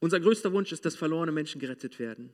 Unser 0.00 0.20
größter 0.20 0.52
Wunsch 0.52 0.72
ist, 0.72 0.84
dass 0.84 0.96
verlorene 0.96 1.32
Menschen 1.32 1.60
gerettet 1.60 1.98
werden. 1.98 2.30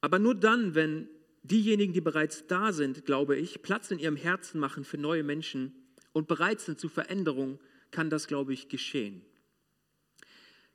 Aber 0.00 0.18
nur 0.18 0.34
dann, 0.34 0.74
wenn 0.74 1.08
diejenigen, 1.42 1.92
die 1.92 2.00
bereits 2.00 2.46
da 2.46 2.72
sind, 2.72 3.04
glaube 3.04 3.36
ich, 3.36 3.62
Platz 3.62 3.90
in 3.90 3.98
ihrem 3.98 4.16
Herzen 4.16 4.60
machen 4.60 4.84
für 4.84 4.98
neue 4.98 5.22
Menschen 5.22 5.74
und 6.12 6.28
bereit 6.28 6.60
sind 6.60 6.80
zu 6.80 6.88
Veränderung, 6.88 7.60
kann 7.90 8.10
das, 8.10 8.26
glaube 8.26 8.52
ich, 8.52 8.68
geschehen. 8.68 9.22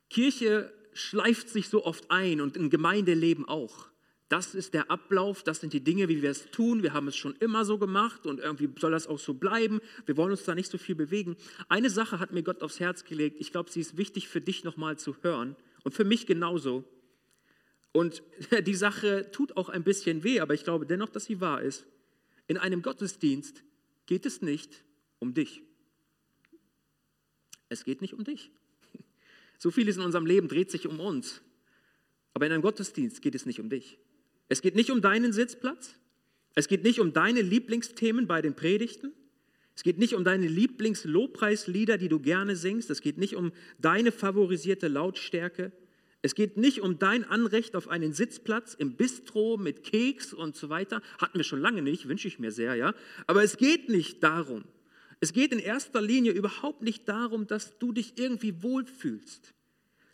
Kirche 0.08 0.72
schleift 0.92 1.48
sich 1.48 1.68
so 1.68 1.84
oft 1.84 2.10
ein 2.10 2.40
und 2.40 2.56
im 2.56 2.70
Gemeindeleben 2.70 3.48
auch. 3.48 3.91
Das 4.32 4.54
ist 4.54 4.72
der 4.72 4.90
Ablauf, 4.90 5.42
das 5.42 5.60
sind 5.60 5.74
die 5.74 5.84
Dinge, 5.84 6.08
wie 6.08 6.22
wir 6.22 6.30
es 6.30 6.50
tun. 6.50 6.82
Wir 6.82 6.94
haben 6.94 7.06
es 7.06 7.16
schon 7.16 7.36
immer 7.36 7.66
so 7.66 7.76
gemacht 7.76 8.24
und 8.24 8.40
irgendwie 8.40 8.70
soll 8.80 8.92
das 8.92 9.06
auch 9.06 9.18
so 9.18 9.34
bleiben. 9.34 9.82
Wir 10.06 10.16
wollen 10.16 10.30
uns 10.30 10.44
da 10.44 10.54
nicht 10.54 10.70
so 10.70 10.78
viel 10.78 10.94
bewegen. 10.94 11.36
Eine 11.68 11.90
Sache 11.90 12.18
hat 12.18 12.32
mir 12.32 12.42
Gott 12.42 12.62
aufs 12.62 12.80
Herz 12.80 13.04
gelegt. 13.04 13.36
Ich 13.40 13.52
glaube, 13.52 13.70
sie 13.70 13.80
ist 13.80 13.98
wichtig 13.98 14.28
für 14.28 14.40
dich 14.40 14.64
nochmal 14.64 14.98
zu 14.98 15.14
hören 15.20 15.54
und 15.84 15.92
für 15.92 16.04
mich 16.04 16.24
genauso. 16.24 16.82
Und 17.92 18.22
die 18.66 18.74
Sache 18.74 19.30
tut 19.32 19.58
auch 19.58 19.68
ein 19.68 19.84
bisschen 19.84 20.24
weh, 20.24 20.40
aber 20.40 20.54
ich 20.54 20.64
glaube 20.64 20.86
dennoch, 20.86 21.10
dass 21.10 21.26
sie 21.26 21.42
wahr 21.42 21.60
ist. 21.60 21.84
In 22.46 22.56
einem 22.56 22.80
Gottesdienst 22.80 23.62
geht 24.06 24.24
es 24.24 24.40
nicht 24.40 24.82
um 25.18 25.34
dich. 25.34 25.62
Es 27.68 27.84
geht 27.84 28.00
nicht 28.00 28.14
um 28.14 28.24
dich. 28.24 28.50
So 29.58 29.70
vieles 29.70 29.98
in 29.98 30.02
unserem 30.02 30.24
Leben 30.24 30.48
dreht 30.48 30.70
sich 30.70 30.86
um 30.86 31.00
uns. 31.00 31.42
Aber 32.32 32.46
in 32.46 32.52
einem 32.52 32.62
Gottesdienst 32.62 33.20
geht 33.20 33.34
es 33.34 33.44
nicht 33.44 33.60
um 33.60 33.68
dich. 33.68 33.98
Es 34.48 34.62
geht 34.62 34.74
nicht 34.74 34.90
um 34.90 35.00
deinen 35.00 35.32
Sitzplatz. 35.32 35.96
Es 36.54 36.68
geht 36.68 36.84
nicht 36.84 37.00
um 37.00 37.12
deine 37.12 37.40
Lieblingsthemen 37.42 38.26
bei 38.26 38.42
den 38.42 38.54
Predigten. 38.54 39.12
Es 39.74 39.82
geht 39.82 39.98
nicht 39.98 40.14
um 40.14 40.24
deine 40.24 40.46
Lieblingslobpreislieder, 40.48 41.96
die 41.96 42.08
du 42.08 42.20
gerne 42.20 42.56
singst. 42.56 42.90
Es 42.90 43.00
geht 43.00 43.16
nicht 43.16 43.36
um 43.36 43.52
deine 43.78 44.12
favorisierte 44.12 44.88
Lautstärke. 44.88 45.72
Es 46.20 46.34
geht 46.34 46.56
nicht 46.56 46.80
um 46.80 46.98
dein 46.98 47.24
Anrecht 47.24 47.74
auf 47.74 47.88
einen 47.88 48.12
Sitzplatz 48.12 48.74
im 48.74 48.96
Bistro 48.96 49.56
mit 49.56 49.82
Keks 49.82 50.32
und 50.32 50.54
so 50.54 50.68
weiter. 50.68 51.02
Hatten 51.18 51.38
wir 51.38 51.44
schon 51.44 51.60
lange 51.60 51.82
nicht, 51.82 52.06
wünsche 52.06 52.28
ich 52.28 52.38
mir 52.38 52.52
sehr, 52.52 52.76
ja. 52.76 52.94
Aber 53.26 53.42
es 53.42 53.56
geht 53.56 53.88
nicht 53.88 54.22
darum. 54.22 54.64
Es 55.18 55.32
geht 55.32 55.52
in 55.52 55.58
erster 55.58 56.00
Linie 56.00 56.32
überhaupt 56.32 56.82
nicht 56.82 57.08
darum, 57.08 57.46
dass 57.46 57.78
du 57.78 57.92
dich 57.92 58.18
irgendwie 58.18 58.62
wohlfühlst, 58.62 59.54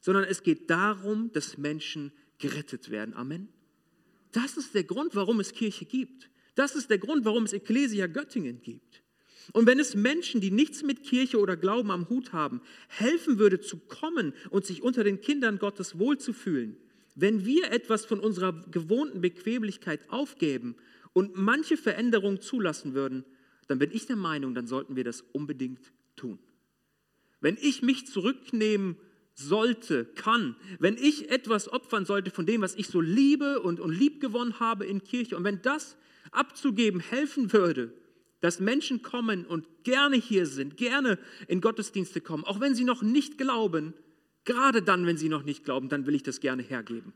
sondern 0.01 0.25
es 0.25 0.43
geht 0.43 0.71
darum, 0.71 1.33
dass 1.33 1.59
Menschen 1.59 2.13
gerettet 2.39 2.91
werden. 2.91 3.15
Amen. 3.15 3.49
Das 4.33 4.57
ist 4.57 4.75
der 4.75 4.85
Grund, 4.85 5.15
warum 5.15 5.41
es 5.41 5.53
Kirche 5.53 5.85
gibt. 5.85 6.29
Das 6.55 6.75
ist 6.75 6.91
der 6.91 6.99
Grund, 6.99 7.25
warum 7.25 7.45
es 7.45 7.53
Ecclesia 7.53 8.07
Göttingen 8.07 8.61
gibt. 8.63 9.03
Und 9.53 9.67
wenn 9.67 9.79
es 9.79 9.95
Menschen, 9.95 10.41
die 10.41 10.51
nichts 10.51 10.83
mit 10.83 11.03
Kirche 11.03 11.39
oder 11.39 11.57
Glauben 11.57 11.91
am 11.91 12.09
Hut 12.09 12.33
haben, 12.33 12.61
helfen 12.89 13.39
würde 13.39 13.61
zu 13.61 13.79
kommen 13.79 14.35
und 14.51 14.67
sich 14.67 14.83
unter 14.83 15.05
den 15.05 15.21
Kindern 15.21 15.59
Gottes 15.59 15.99
wohlzufühlen, 15.99 16.77
wenn 17.15 17.45
wir 17.47 17.73
etwas 17.73 18.05
von 18.05 18.21
unserer 18.21 18.53
gewohnten 18.71 19.21
Bequemlichkeit 19.21 20.01
aufgeben 20.11 20.77
und 21.15 21.37
manche 21.37 21.77
Veränderungen 21.77 22.41
zulassen 22.41 22.95
würden, 22.95 23.25
dann 23.67 23.79
bin 23.79 23.91
ich 23.93 24.07
der 24.07 24.17
Meinung, 24.17 24.55
dann 24.55 24.67
sollten 24.67 24.97
wir 24.97 25.05
das 25.05 25.23
unbedingt 25.33 25.93
tun. 26.17 26.39
Wenn 27.41 27.57
ich 27.61 27.83
mich 27.83 28.07
zurücknehmen 28.07 28.97
sollte, 29.39 30.05
kann, 30.05 30.57
wenn 30.79 30.97
ich 30.97 31.31
etwas 31.31 31.73
opfern 31.73 32.05
sollte 32.05 32.31
von 32.31 32.47
dem, 32.47 32.63
was 32.63 32.75
ich 32.75 32.89
so 32.89 33.01
liebe 33.01 33.61
und, 33.61 33.81
und 33.81 33.93
lieb 33.93 34.21
gewonnen 34.21 34.61
habe 34.61 34.85
in 34.85 35.05
Kirche, 35.05 35.37
und 35.37 35.45
wenn 35.45 35.63
das 35.63 35.97
abzugeben 36.31 37.01
helfen 37.01 37.53
würde, 37.53 37.93
dass 38.41 38.61
Menschen 38.61 39.03
kommen 39.03 39.47
und 39.47 39.67
gerne 39.85 40.17
hier 40.17 40.47
sind, 40.47 40.77
gerne 40.77 41.19
in 41.49 41.61
Gottesdienste 41.61 42.21
kommen, 42.21 42.45
auch 42.45 42.61
wenn 42.61 42.75
sie 42.75 42.85
noch 42.85 43.03
nicht 43.03 43.39
glauben, 43.39 43.95
gerade 44.45 44.83
dann, 44.83 45.07
wenn 45.07 45.17
sie 45.17 45.29
noch 45.29 45.45
nicht 45.45 45.65
glauben, 45.65 45.89
dann 45.89 46.07
will 46.07 46.15
ich 46.15 46.23
das 46.23 46.41
gerne 46.41 46.63
hergeben 46.63 47.13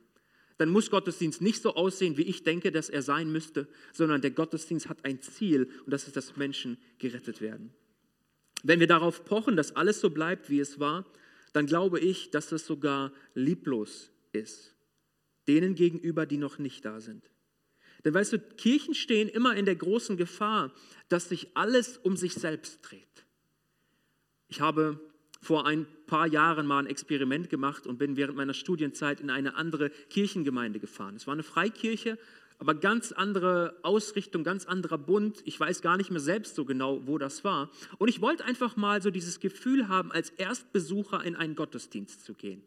dann 0.62 0.70
muss 0.70 0.90
Gottesdienst 0.90 1.42
nicht 1.42 1.60
so 1.60 1.74
aussehen, 1.74 2.16
wie 2.16 2.22
ich 2.22 2.44
denke, 2.44 2.70
dass 2.70 2.88
er 2.88 3.02
sein 3.02 3.32
müsste, 3.32 3.66
sondern 3.92 4.20
der 4.20 4.30
Gottesdienst 4.30 4.88
hat 4.88 5.04
ein 5.04 5.20
Ziel 5.20 5.68
und 5.84 5.92
das 5.92 6.06
ist, 6.06 6.16
dass 6.16 6.36
Menschen 6.36 6.78
gerettet 6.98 7.40
werden. 7.40 7.72
Wenn 8.62 8.78
wir 8.78 8.86
darauf 8.86 9.24
pochen, 9.24 9.56
dass 9.56 9.74
alles 9.74 10.00
so 10.00 10.10
bleibt, 10.10 10.50
wie 10.50 10.60
es 10.60 10.78
war, 10.78 11.04
dann 11.52 11.66
glaube 11.66 12.00
ich, 12.00 12.30
dass 12.30 12.48
das 12.48 12.66
sogar 12.66 13.12
lieblos 13.34 14.10
ist. 14.32 14.74
Denen 15.48 15.74
gegenüber, 15.74 16.26
die 16.26 16.36
noch 16.38 16.58
nicht 16.58 16.84
da 16.84 17.00
sind. 17.00 17.30
Denn 18.04 18.14
weißt 18.14 18.32
du, 18.32 18.38
Kirchen 18.38 18.94
stehen 18.94 19.28
immer 19.28 19.54
in 19.54 19.64
der 19.64 19.76
großen 19.76 20.16
Gefahr, 20.16 20.72
dass 21.08 21.28
sich 21.28 21.48
alles 21.54 21.98
um 21.98 22.16
sich 22.16 22.34
selbst 22.34 22.80
dreht. 22.82 23.26
Ich 24.48 24.60
habe 24.60 25.00
vor 25.40 25.66
ein 25.66 25.86
paar 26.06 26.26
Jahren 26.26 26.66
mal 26.66 26.80
ein 26.80 26.86
Experiment 26.86 27.50
gemacht 27.50 27.86
und 27.86 27.98
bin 27.98 28.16
während 28.16 28.36
meiner 28.36 28.54
Studienzeit 28.54 29.20
in 29.20 29.30
eine 29.30 29.56
andere 29.56 29.90
Kirchengemeinde 29.90 30.78
gefahren. 30.78 31.16
Es 31.16 31.26
war 31.26 31.32
eine 31.32 31.42
Freikirche, 31.42 32.18
aber 32.62 32.76
ganz 32.76 33.10
andere 33.10 33.76
Ausrichtung, 33.82 34.44
ganz 34.44 34.66
anderer 34.66 34.96
Bund. 34.96 35.42
Ich 35.46 35.58
weiß 35.58 35.82
gar 35.82 35.96
nicht 35.96 36.12
mehr 36.12 36.20
selbst 36.20 36.54
so 36.54 36.64
genau, 36.64 37.04
wo 37.08 37.18
das 37.18 37.42
war. 37.42 37.72
Und 37.98 38.06
ich 38.06 38.20
wollte 38.20 38.44
einfach 38.44 38.76
mal 38.76 39.02
so 39.02 39.10
dieses 39.10 39.40
Gefühl 39.40 39.88
haben, 39.88 40.12
als 40.12 40.30
Erstbesucher 40.30 41.24
in 41.24 41.34
einen 41.34 41.56
Gottesdienst 41.56 42.24
zu 42.24 42.34
gehen. 42.34 42.62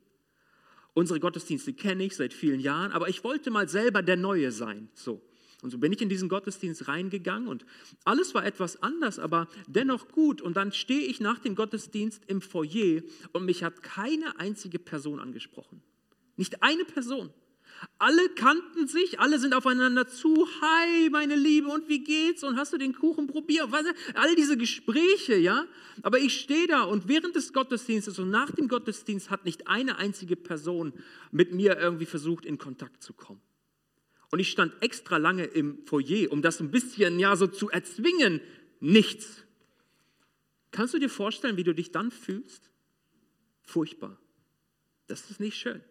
Unsere 0.93 1.21
Gottesdienste 1.21 1.71
kenne 1.71 2.03
ich 2.03 2.17
seit 2.17 2.33
vielen 2.33 2.59
Jahren, 2.59 2.91
aber 2.91 3.07
ich 3.07 3.23
wollte 3.23 3.51
mal 3.51 3.69
selber 3.69 4.01
der 4.01 4.17
Neue 4.17 4.51
sein. 4.51 4.89
So. 4.93 5.21
Und 5.61 5.69
so 5.69 5.77
bin 5.77 5.93
ich 5.93 6.01
in 6.01 6.09
diesen 6.09 6.27
Gottesdienst 6.27 6.89
reingegangen 6.89 7.47
und 7.47 7.65
alles 8.03 8.35
war 8.35 8.45
etwas 8.45 8.83
anders, 8.83 9.17
aber 9.17 9.47
dennoch 9.65 10.09
gut. 10.09 10.41
Und 10.41 10.57
dann 10.57 10.73
stehe 10.73 11.07
ich 11.07 11.21
nach 11.21 11.39
dem 11.39 11.55
Gottesdienst 11.55 12.21
im 12.27 12.41
Foyer 12.41 13.01
und 13.31 13.45
mich 13.45 13.63
hat 13.63 13.81
keine 13.81 14.41
einzige 14.41 14.77
Person 14.77 15.21
angesprochen. 15.21 15.81
Nicht 16.35 16.61
eine 16.63 16.83
Person. 16.83 17.29
Alle 17.97 18.29
kannten 18.29 18.87
sich, 18.87 19.19
alle 19.19 19.39
sind 19.39 19.53
aufeinander 19.53 20.07
zu. 20.07 20.47
Hi, 20.61 21.09
meine 21.09 21.35
Liebe, 21.35 21.69
und 21.69 21.87
wie 21.87 22.03
geht's? 22.03 22.43
Und 22.43 22.57
hast 22.57 22.73
du 22.73 22.77
den 22.77 22.93
Kuchen 22.93 23.27
probiert? 23.27 23.69
All 24.15 24.35
diese 24.35 24.57
Gespräche, 24.57 25.35
ja. 25.35 25.65
Aber 26.01 26.19
ich 26.19 26.39
stehe 26.39 26.67
da 26.67 26.83
und 26.83 27.07
während 27.07 27.35
des 27.35 27.53
Gottesdienstes 27.53 28.19
und 28.19 28.29
nach 28.29 28.51
dem 28.51 28.67
Gottesdienst 28.67 29.29
hat 29.29 29.45
nicht 29.45 29.67
eine 29.67 29.97
einzige 29.97 30.35
Person 30.35 30.93
mit 31.31 31.53
mir 31.53 31.77
irgendwie 31.77 32.05
versucht, 32.05 32.45
in 32.45 32.57
Kontakt 32.57 33.01
zu 33.01 33.13
kommen. 33.13 33.41
Und 34.31 34.39
ich 34.39 34.51
stand 34.51 34.73
extra 34.81 35.17
lange 35.17 35.45
im 35.45 35.85
Foyer, 35.85 36.31
um 36.31 36.41
das 36.41 36.59
ein 36.59 36.71
bisschen 36.71 37.19
ja 37.19 37.35
so 37.35 37.47
zu 37.47 37.69
erzwingen. 37.69 38.41
Nichts. 38.79 39.43
Kannst 40.71 40.93
du 40.93 40.99
dir 40.99 41.09
vorstellen, 41.09 41.55
wie 41.55 41.63
du 41.63 41.73
dich 41.73 41.91
dann 41.91 42.11
fühlst? 42.11 42.69
Furchtbar. 43.61 44.17
Das 45.07 45.29
ist 45.29 45.39
nicht 45.39 45.55
schön. 45.55 45.81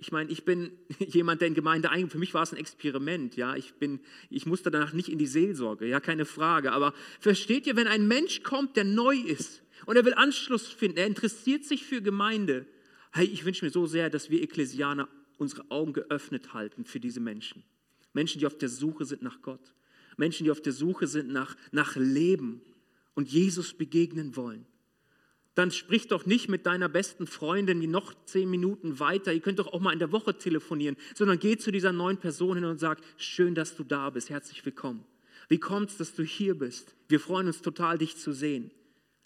Ich 0.00 0.12
meine, 0.12 0.30
ich 0.30 0.44
bin 0.44 0.72
jemand, 0.98 1.42
der 1.42 1.48
in 1.48 1.54
Gemeinde 1.54 1.90
eigentlich, 1.90 2.12
für 2.12 2.18
mich 2.18 2.34
war 2.34 2.42
es 2.42 2.52
ein 2.52 2.58
Experiment, 2.58 3.36
ja. 3.36 3.54
Ich 3.54 3.74
bin, 3.74 4.00
ich 4.30 4.46
musste 4.46 4.70
danach 4.70 4.94
nicht 4.94 5.10
in 5.10 5.18
die 5.18 5.26
Seelsorge, 5.26 5.86
ja, 5.86 6.00
keine 6.00 6.24
Frage. 6.24 6.72
Aber 6.72 6.94
versteht 7.20 7.66
ihr, 7.66 7.76
wenn 7.76 7.86
ein 7.86 8.08
Mensch 8.08 8.42
kommt, 8.42 8.76
der 8.76 8.84
neu 8.84 9.14
ist 9.16 9.62
und 9.84 9.96
er 9.96 10.04
will 10.04 10.14
Anschluss 10.14 10.68
finden, 10.68 10.96
er 10.96 11.06
interessiert 11.06 11.64
sich 11.64 11.84
für 11.84 12.00
Gemeinde, 12.00 12.66
hey, 13.12 13.26
ich 13.26 13.44
wünsche 13.44 13.64
mir 13.64 13.70
so 13.70 13.86
sehr, 13.86 14.08
dass 14.08 14.30
wir 14.30 14.42
Ekklesianer 14.42 15.08
unsere 15.36 15.70
Augen 15.70 15.92
geöffnet 15.92 16.54
halten 16.54 16.84
für 16.84 17.00
diese 17.00 17.20
Menschen. 17.20 17.62
Menschen, 18.12 18.38
die 18.38 18.46
auf 18.46 18.56
der 18.56 18.68
Suche 18.68 19.04
sind 19.04 19.22
nach 19.22 19.42
Gott. 19.42 19.74
Menschen, 20.16 20.44
die 20.44 20.50
auf 20.50 20.60
der 20.60 20.72
Suche 20.72 21.06
sind 21.06 21.30
nach, 21.30 21.56
nach 21.72 21.96
Leben 21.96 22.62
und 23.14 23.28
Jesus 23.28 23.74
begegnen 23.74 24.36
wollen. 24.36 24.66
Dann 25.60 25.72
sprich 25.72 26.08
doch 26.08 26.24
nicht 26.24 26.48
mit 26.48 26.64
deiner 26.64 26.88
besten 26.88 27.26
Freundin 27.26 27.82
die 27.82 27.86
noch 27.86 28.14
zehn 28.24 28.48
Minuten 28.48 28.98
weiter. 28.98 29.34
Ihr 29.34 29.40
könnt 29.40 29.58
doch 29.58 29.66
auch 29.66 29.80
mal 29.80 29.92
in 29.92 29.98
der 29.98 30.10
Woche 30.10 30.38
telefonieren, 30.38 30.96
sondern 31.14 31.38
geh 31.38 31.58
zu 31.58 31.70
dieser 31.70 31.92
neuen 31.92 32.16
Person 32.16 32.56
hin 32.56 32.64
und 32.64 32.80
sag: 32.80 32.98
Schön, 33.18 33.54
dass 33.54 33.76
du 33.76 33.84
da 33.84 34.08
bist. 34.08 34.30
Herzlich 34.30 34.64
willkommen. 34.64 35.04
Wie 35.50 35.58
kommt 35.58 35.90
es, 35.90 35.98
dass 35.98 36.14
du 36.14 36.22
hier 36.22 36.58
bist? 36.58 36.96
Wir 37.08 37.20
freuen 37.20 37.46
uns 37.46 37.60
total, 37.60 37.98
dich 37.98 38.16
zu 38.16 38.32
sehen. 38.32 38.70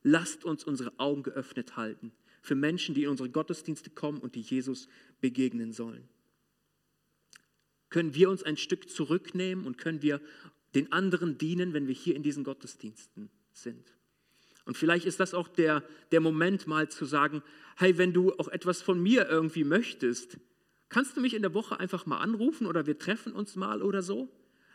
Lasst 0.02 0.44
uns 0.44 0.64
unsere 0.64 0.98
Augen 0.98 1.22
geöffnet 1.22 1.76
halten 1.76 2.10
für 2.42 2.56
Menschen, 2.56 2.96
die 2.96 3.04
in 3.04 3.10
unsere 3.10 3.30
Gottesdienste 3.30 3.90
kommen 3.90 4.18
und 4.18 4.34
die 4.34 4.40
Jesus 4.40 4.88
begegnen 5.20 5.72
sollen. 5.72 6.08
Können 7.90 8.16
wir 8.16 8.28
uns 8.28 8.42
ein 8.42 8.56
Stück 8.56 8.90
zurücknehmen 8.90 9.68
und 9.68 9.78
können 9.78 10.02
wir 10.02 10.20
den 10.74 10.90
anderen 10.90 11.38
dienen, 11.38 11.74
wenn 11.74 11.86
wir 11.86 11.94
hier 11.94 12.16
in 12.16 12.24
diesen 12.24 12.42
Gottesdiensten 12.42 13.30
sind? 13.52 13.94
Und 14.64 14.76
vielleicht 14.76 15.06
ist 15.06 15.20
das 15.20 15.34
auch 15.34 15.48
der, 15.48 15.82
der 16.10 16.20
Moment 16.20 16.66
mal 16.66 16.88
zu 16.88 17.04
sagen, 17.04 17.42
hey, 17.76 17.98
wenn 17.98 18.12
du 18.12 18.32
auch 18.34 18.48
etwas 18.48 18.82
von 18.82 19.02
mir 19.02 19.28
irgendwie 19.28 19.64
möchtest, 19.64 20.38
kannst 20.88 21.16
du 21.16 21.20
mich 21.20 21.34
in 21.34 21.42
der 21.42 21.54
Woche 21.54 21.78
einfach 21.78 22.06
mal 22.06 22.18
anrufen 22.18 22.66
oder 22.66 22.86
wir 22.86 22.98
treffen 22.98 23.32
uns 23.32 23.56
mal 23.56 23.82
oder 23.82 24.02
so? 24.02 24.28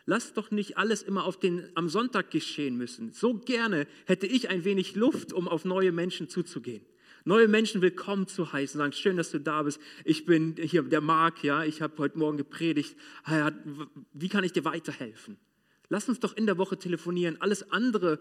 Lass 0.06 0.32
doch 0.32 0.50
nicht 0.50 0.78
alles 0.78 1.02
immer 1.02 1.24
auf 1.24 1.38
den, 1.38 1.68
am 1.74 1.88
Sonntag 1.88 2.30
geschehen 2.30 2.76
müssen. 2.76 3.12
So 3.12 3.34
gerne 3.34 3.86
hätte 4.06 4.26
ich 4.26 4.48
ein 4.48 4.64
wenig 4.64 4.96
Luft, 4.96 5.32
um 5.32 5.48
auf 5.48 5.64
neue 5.64 5.92
Menschen 5.92 6.28
zuzugehen 6.28 6.84
neue 7.24 7.48
Menschen 7.48 7.82
willkommen 7.82 8.26
zu 8.26 8.52
heißen, 8.52 8.78
sagen, 8.78 8.92
schön, 8.92 9.16
dass 9.16 9.30
du 9.30 9.38
da 9.38 9.62
bist. 9.62 9.80
Ich 10.04 10.24
bin 10.24 10.56
hier 10.58 10.82
der 10.82 11.00
Marc, 11.00 11.44
ja, 11.44 11.64
ich 11.64 11.82
habe 11.82 11.98
heute 11.98 12.18
Morgen 12.18 12.38
gepredigt. 12.38 12.96
Wie 14.12 14.28
kann 14.28 14.44
ich 14.44 14.52
dir 14.52 14.64
weiterhelfen? 14.64 15.38
Lass 15.90 16.08
uns 16.08 16.20
doch 16.20 16.36
in 16.36 16.46
der 16.46 16.56
Woche 16.56 16.78
telefonieren, 16.78 17.36
alles 17.40 17.70
andere 17.72 18.20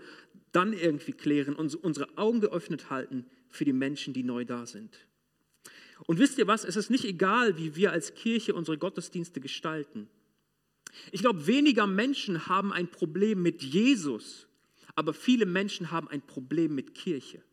dann 0.51 0.73
irgendwie 0.73 1.13
klären 1.13 1.55
und 1.55 1.75
unsere 1.75 2.17
Augen 2.17 2.41
geöffnet 2.41 2.89
halten 2.89 3.27
für 3.47 3.63
die 3.63 3.73
Menschen, 3.73 4.11
die 4.11 4.23
neu 4.23 4.43
da 4.43 4.65
sind. 4.65 5.07
Und 6.07 6.17
wisst 6.17 6.39
ihr 6.39 6.47
was? 6.47 6.65
Es 6.65 6.75
ist 6.75 6.89
nicht 6.89 7.05
egal, 7.05 7.59
wie 7.59 7.75
wir 7.75 7.91
als 7.91 8.15
Kirche 8.15 8.55
unsere 8.55 8.79
Gottesdienste 8.79 9.39
gestalten. 9.39 10.09
Ich 11.11 11.21
glaube, 11.21 11.45
weniger 11.45 11.85
Menschen 11.85 12.47
haben 12.47 12.73
ein 12.73 12.89
Problem 12.89 13.43
mit 13.43 13.61
Jesus, 13.61 14.47
aber 14.95 15.13
viele 15.13 15.45
Menschen 15.45 15.91
haben 15.91 16.07
ein 16.07 16.21
Problem 16.21 16.73
mit 16.73 16.95
Kirche. 16.95 17.43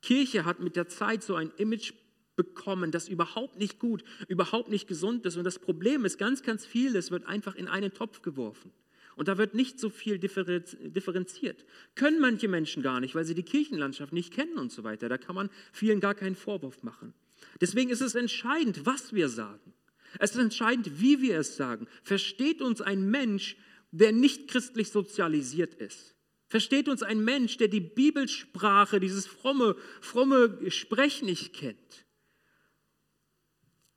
Kirche 0.00 0.46
hat 0.46 0.60
mit 0.60 0.76
der 0.76 0.88
Zeit 0.88 1.22
so 1.22 1.34
ein 1.34 1.52
Image 1.58 1.92
bekommen, 2.36 2.90
das 2.90 3.08
überhaupt 3.08 3.58
nicht 3.58 3.78
gut, 3.78 4.02
überhaupt 4.28 4.70
nicht 4.70 4.86
gesund 4.86 5.26
ist. 5.26 5.36
Und 5.36 5.44
das 5.44 5.58
Problem 5.58 6.06
ist, 6.06 6.16
ganz, 6.16 6.42
ganz 6.42 6.64
vieles 6.64 7.10
wird 7.10 7.26
einfach 7.26 7.54
in 7.54 7.68
einen 7.68 7.92
Topf 7.92 8.22
geworfen. 8.22 8.72
Und 9.16 9.28
da 9.28 9.38
wird 9.38 9.54
nicht 9.54 9.80
so 9.80 9.88
viel 9.88 10.18
differenziert. 10.18 11.64
Können 11.94 12.20
manche 12.20 12.48
Menschen 12.48 12.82
gar 12.82 13.00
nicht, 13.00 13.14
weil 13.14 13.24
sie 13.24 13.34
die 13.34 13.42
Kirchenlandschaft 13.42 14.12
nicht 14.12 14.32
kennen 14.32 14.58
und 14.58 14.70
so 14.70 14.84
weiter. 14.84 15.08
Da 15.08 15.16
kann 15.16 15.34
man 15.34 15.50
vielen 15.72 16.00
gar 16.00 16.14
keinen 16.14 16.36
Vorwurf 16.36 16.82
machen. 16.82 17.14
Deswegen 17.60 17.90
ist 17.90 18.02
es 18.02 18.14
entscheidend, 18.14 18.84
was 18.84 19.14
wir 19.14 19.30
sagen. 19.30 19.72
Es 20.18 20.32
ist 20.32 20.38
entscheidend, 20.38 21.00
wie 21.00 21.22
wir 21.22 21.38
es 21.38 21.56
sagen. 21.56 21.88
Versteht 22.02 22.60
uns 22.60 22.82
ein 22.82 23.10
Mensch, 23.10 23.56
der 23.90 24.12
nicht 24.12 24.48
christlich 24.48 24.90
sozialisiert 24.90 25.74
ist? 25.74 26.14
Versteht 26.48 26.88
uns 26.88 27.02
ein 27.02 27.24
Mensch, 27.24 27.56
der 27.56 27.68
die 27.68 27.80
Bibelsprache, 27.80 29.00
dieses 29.00 29.26
fromme, 29.26 29.76
fromme 30.02 30.70
Sprech 30.70 31.22
nicht 31.22 31.54
kennt? 31.54 32.06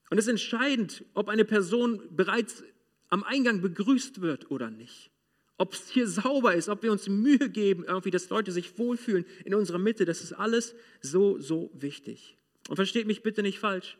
Und 0.09 0.17
es 0.17 0.25
ist 0.25 0.31
entscheidend, 0.31 1.03
ob 1.13 1.27
eine 1.27 1.45
Person 1.45 2.01
bereits 2.09 2.63
am 3.09 3.23
Eingang 3.23 3.61
begrüßt 3.61 4.21
wird 4.21 4.51
oder 4.51 4.69
nicht. 4.69 5.11
Ob 5.57 5.73
es 5.73 5.89
hier 5.89 6.07
sauber 6.07 6.53
ist, 6.53 6.69
ob 6.69 6.83
wir 6.83 6.91
uns 6.91 7.09
Mühe 7.09 7.49
geben, 7.49 7.83
irgendwie, 7.85 8.11
dass 8.11 8.29
Leute 8.29 8.51
sich 8.51 8.77
wohlfühlen 8.77 9.25
in 9.43 9.53
unserer 9.53 9.79
Mitte, 9.79 10.05
das 10.05 10.21
ist 10.21 10.33
alles 10.33 10.73
so, 11.01 11.39
so 11.39 11.69
wichtig. 11.73 12.37
Und 12.69 12.77
versteht 12.77 13.07
mich 13.07 13.23
bitte 13.23 13.41
nicht 13.41 13.59
falsch. 13.59 13.97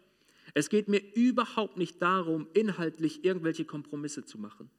Es 0.54 0.70
geht 0.70 0.88
mir 0.88 1.02
überhaupt 1.16 1.78
nicht 1.78 2.02
darum, 2.02 2.48
inhaltlich 2.54 3.24
irgendwelche 3.24 3.66
Kompromisse 3.66 4.24
zu 4.24 4.38
machen. 4.38 4.70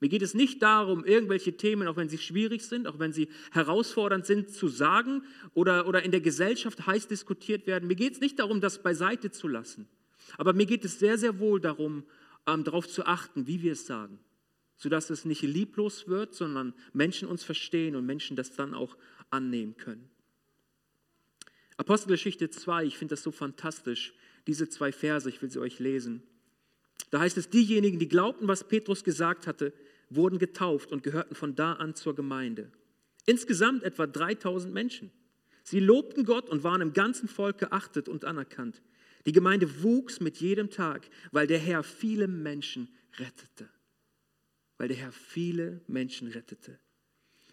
Mir 0.00 0.08
geht 0.08 0.22
es 0.22 0.34
nicht 0.34 0.62
darum, 0.62 1.04
irgendwelche 1.04 1.56
Themen, 1.56 1.88
auch 1.88 1.96
wenn 1.96 2.08
sie 2.08 2.18
schwierig 2.18 2.62
sind, 2.62 2.86
auch 2.86 2.98
wenn 3.00 3.12
sie 3.12 3.28
herausfordernd 3.50 4.26
sind, 4.26 4.50
zu 4.50 4.68
sagen 4.68 5.22
oder, 5.54 5.88
oder 5.88 6.04
in 6.04 6.12
der 6.12 6.20
Gesellschaft 6.20 6.86
heiß 6.86 7.08
diskutiert 7.08 7.66
werden. 7.66 7.88
Mir 7.88 7.96
geht 7.96 8.12
es 8.14 8.20
nicht 8.20 8.38
darum, 8.38 8.60
das 8.60 8.82
beiseite 8.82 9.30
zu 9.30 9.48
lassen. 9.48 9.88
Aber 10.36 10.52
mir 10.52 10.66
geht 10.66 10.84
es 10.84 10.98
sehr, 10.98 11.18
sehr 11.18 11.40
wohl 11.40 11.60
darum, 11.60 12.04
ähm, 12.48 12.64
darauf 12.64 12.88
zu 12.88 13.06
achten, 13.06 13.46
wie 13.46 13.62
wir 13.62 13.72
es 13.72 13.86
sagen, 13.86 14.18
sodass 14.76 15.10
es 15.10 15.24
nicht 15.24 15.42
lieblos 15.42 16.08
wird, 16.08 16.34
sondern 16.34 16.74
Menschen 16.92 17.28
uns 17.28 17.44
verstehen 17.44 17.94
und 17.94 18.06
Menschen 18.06 18.36
das 18.36 18.54
dann 18.54 18.74
auch 18.74 18.96
annehmen 19.30 19.76
können. 19.76 20.08
Apostelgeschichte 21.76 22.50
2, 22.50 22.84
ich 22.84 22.98
finde 22.98 23.12
das 23.12 23.22
so 23.22 23.30
fantastisch, 23.30 24.14
diese 24.46 24.68
zwei 24.68 24.90
Verse, 24.92 25.28
ich 25.28 25.40
will 25.42 25.50
sie 25.50 25.60
euch 25.60 25.78
lesen. 25.78 26.22
Da 27.10 27.20
heißt 27.20 27.36
es, 27.36 27.50
diejenigen, 27.50 27.98
die 27.98 28.08
glaubten, 28.08 28.48
was 28.48 28.66
Petrus 28.66 29.04
gesagt 29.04 29.46
hatte, 29.46 29.72
wurden 30.10 30.38
getauft 30.38 30.90
und 30.90 31.02
gehörten 31.02 31.34
von 31.34 31.54
da 31.54 31.74
an 31.74 31.94
zur 31.94 32.14
Gemeinde. 32.14 32.72
Insgesamt 33.26 33.82
etwa 33.82 34.06
3000 34.06 34.72
Menschen. 34.72 35.10
Sie 35.62 35.80
lobten 35.80 36.24
Gott 36.24 36.48
und 36.48 36.64
waren 36.64 36.80
im 36.80 36.94
ganzen 36.94 37.28
Volk 37.28 37.58
geachtet 37.58 38.08
und 38.08 38.24
anerkannt. 38.24 38.80
Die 39.26 39.32
Gemeinde 39.32 39.82
wuchs 39.82 40.20
mit 40.20 40.38
jedem 40.38 40.70
Tag, 40.70 41.08
weil 41.32 41.46
der 41.46 41.58
Herr 41.58 41.82
viele 41.82 42.28
Menschen 42.28 42.88
rettete. 43.18 43.68
Weil 44.76 44.88
der 44.88 44.96
Herr 44.96 45.12
viele 45.12 45.80
Menschen 45.86 46.28
rettete. 46.28 46.78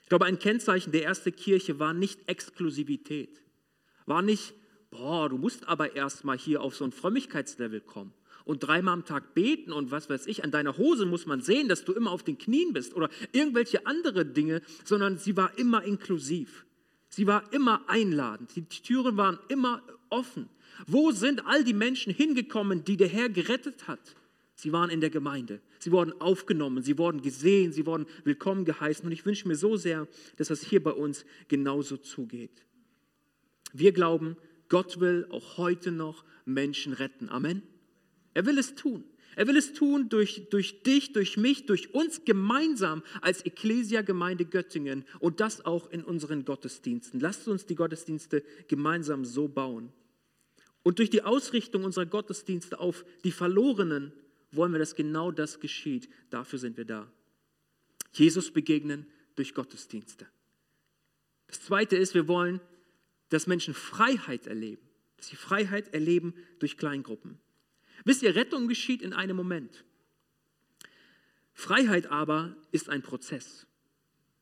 Ich 0.03 0.09
glaube, 0.09 0.25
ein 0.25 0.39
Kennzeichen 0.39 0.91
der 0.91 1.03
ersten 1.03 1.35
Kirche 1.35 1.79
war 1.79 1.93
nicht 1.93 2.29
Exklusivität. 2.29 3.41
War 4.05 4.21
nicht, 4.21 4.53
boah, 4.91 5.27
du 5.29 5.37
musst 5.37 5.67
aber 5.67 5.95
erstmal 5.95 6.37
hier 6.37 6.61
auf 6.61 6.75
so 6.75 6.85
ein 6.85 6.91
Frömmigkeitslevel 6.91 7.81
kommen 7.81 8.13
und 8.45 8.59
dreimal 8.59 8.93
am 8.93 9.05
Tag 9.05 9.33
beten 9.33 9.73
und 9.73 9.91
was 9.91 10.09
weiß 10.09 10.27
ich, 10.27 10.43
an 10.43 10.51
deiner 10.51 10.77
Hose 10.77 11.05
muss 11.05 11.25
man 11.25 11.41
sehen, 11.41 11.67
dass 11.67 11.83
du 11.83 11.93
immer 11.93 12.11
auf 12.11 12.23
den 12.23 12.37
Knien 12.37 12.71
bist 12.73 12.95
oder 12.95 13.09
irgendwelche 13.31 13.85
andere 13.87 14.25
Dinge, 14.25 14.61
sondern 14.83 15.17
sie 15.17 15.35
war 15.35 15.57
immer 15.57 15.83
inklusiv. 15.83 16.65
Sie 17.09 17.27
war 17.27 17.51
immer 17.51 17.89
einladend. 17.89 18.55
Die 18.55 18.65
Türen 18.65 19.17
waren 19.17 19.39
immer 19.47 19.81
offen. 20.09 20.49
Wo 20.87 21.11
sind 21.11 21.45
all 21.45 21.63
die 21.63 21.73
Menschen 21.73 22.13
hingekommen, 22.13 22.83
die 22.83 22.97
der 22.97 23.07
Herr 23.07 23.29
gerettet 23.29 23.87
hat? 23.87 24.15
Sie 24.55 24.71
waren 24.71 24.89
in 24.89 25.01
der 25.01 25.09
Gemeinde. 25.09 25.59
Sie 25.79 25.91
wurden 25.91 26.13
aufgenommen, 26.21 26.81
sie 26.81 26.97
wurden 26.97 27.21
gesehen, 27.21 27.73
sie 27.73 27.85
wurden 27.85 28.05
willkommen 28.23 28.65
geheißen. 28.65 29.05
Und 29.05 29.11
ich 29.11 29.25
wünsche 29.25 29.47
mir 29.47 29.55
so 29.55 29.75
sehr, 29.75 30.07
dass 30.37 30.47
das 30.47 30.61
hier 30.61 30.81
bei 30.81 30.91
uns 30.91 31.25
genauso 31.47 31.97
zugeht. 31.97 32.63
Wir 33.73 33.91
glauben, 33.91 34.37
Gott 34.69 34.99
will 34.99 35.27
auch 35.29 35.57
heute 35.57 35.91
noch 35.91 36.23
Menschen 36.45 36.93
retten. 36.93 37.29
Amen. 37.29 37.63
Er 38.33 38.45
will 38.45 38.57
es 38.57 38.75
tun. 38.75 39.03
Er 39.35 39.47
will 39.47 39.57
es 39.57 39.73
tun 39.73 40.07
durch, 40.07 40.47
durch 40.49 40.83
dich, 40.83 41.11
durch 41.11 41.35
mich, 41.35 41.65
durch 41.65 41.93
uns 41.93 42.23
gemeinsam 42.23 43.03
als 43.21 43.41
Ecclesia-Gemeinde 43.41 44.45
Göttingen 44.45 45.03
und 45.19 45.41
das 45.41 45.65
auch 45.65 45.91
in 45.91 46.03
unseren 46.03 46.45
Gottesdiensten. 46.45 47.19
Lasst 47.19 47.47
uns 47.49 47.65
die 47.65 47.75
Gottesdienste 47.75 48.43
gemeinsam 48.69 49.25
so 49.25 49.49
bauen. 49.49 49.91
Und 50.85 50.99
durch 50.99 51.09
die 51.09 51.23
Ausrichtung 51.23 51.83
unserer 51.83 52.05
Gottesdienste 52.05 52.79
auf 52.79 53.05
die 53.23 53.31
Verlorenen 53.31 54.13
wollen 54.51 54.71
wir, 54.71 54.77
dass 54.77 54.93
genau 54.93 55.31
das 55.31 55.59
geschieht. 55.59 56.07
Dafür 56.29 56.59
sind 56.59 56.77
wir 56.77 56.85
da. 56.85 57.11
Jesus 58.13 58.51
begegnen 58.51 59.07
durch 59.33 59.55
Gottesdienste. 59.55 60.27
Das 61.47 61.59
Zweite 61.61 61.97
ist, 61.97 62.13
wir 62.13 62.27
wollen, 62.27 62.61
dass 63.29 63.47
Menschen 63.47 63.73
Freiheit 63.73 64.45
erleben. 64.45 64.87
Dass 65.17 65.29
sie 65.29 65.35
Freiheit 65.35 65.91
erleben 65.91 66.35
durch 66.59 66.77
Kleingruppen. 66.77 67.39
Wisst 68.03 68.21
ihr, 68.21 68.35
Rettung 68.35 68.67
geschieht 68.67 69.01
in 69.01 69.13
einem 69.13 69.35
Moment. 69.35 69.83
Freiheit 71.53 72.11
aber 72.11 72.55
ist 72.71 72.89
ein 72.89 73.01
Prozess. 73.01 73.65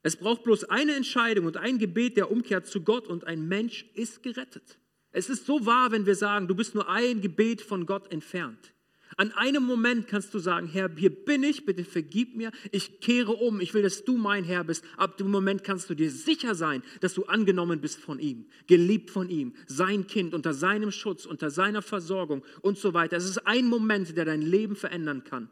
Es 0.01 0.17
braucht 0.17 0.43
bloß 0.43 0.65
eine 0.65 0.93
Entscheidung 0.93 1.45
und 1.45 1.55
ein 1.55 1.79
Gebet 1.79 2.17
der 2.17 2.29
Umkehr 2.29 2.65
zu 2.65 2.81
Gott 2.81 3.07
und 3.07 3.23
ein 3.23 3.47
Mensch 3.47 3.85
ist 3.93 4.23
gerettet. 4.23 4.77
Es 5.13 5.29
ist 5.29 5.45
so 5.45 5.65
wahr, 5.65 5.91
wenn 5.91 6.05
wir 6.05 6.15
sagen, 6.15 6.47
du 6.47 6.55
bist 6.55 6.75
nur 6.75 6.89
ein 6.89 7.21
Gebet 7.21 7.61
von 7.61 7.85
Gott 7.85 8.11
entfernt. 8.11 8.73
An 9.15 9.31
einem 9.33 9.63
Moment 9.63 10.07
kannst 10.07 10.33
du 10.33 10.39
sagen, 10.39 10.67
Herr, 10.67 10.89
hier 10.95 11.11
bin 11.11 11.43
ich, 11.43 11.65
bitte 11.65 11.83
vergib 11.83 12.35
mir, 12.35 12.51
ich 12.71 12.99
kehre 12.99 13.33
um, 13.33 13.61
ich 13.61 13.75
will, 13.75 13.83
dass 13.83 14.03
du 14.03 14.17
mein 14.17 14.43
Herr 14.43 14.63
bist. 14.63 14.83
Ab 14.97 15.17
dem 15.17 15.29
Moment 15.29 15.63
kannst 15.63 15.87
du 15.89 15.93
dir 15.93 16.09
sicher 16.09 16.55
sein, 16.55 16.81
dass 16.99 17.13
du 17.13 17.25
angenommen 17.25 17.79
bist 17.79 17.99
von 17.99 18.17
ihm, 18.17 18.47
geliebt 18.65 19.11
von 19.11 19.29
ihm, 19.29 19.53
sein 19.67 20.07
Kind, 20.07 20.33
unter 20.33 20.55
seinem 20.55 20.89
Schutz, 20.89 21.27
unter 21.27 21.51
seiner 21.51 21.83
Versorgung 21.83 22.43
und 22.61 22.79
so 22.79 22.95
weiter. 22.95 23.17
Es 23.17 23.29
ist 23.29 23.45
ein 23.45 23.67
Moment, 23.67 24.17
der 24.17 24.25
dein 24.25 24.41
Leben 24.41 24.75
verändern 24.75 25.23
kann. 25.23 25.47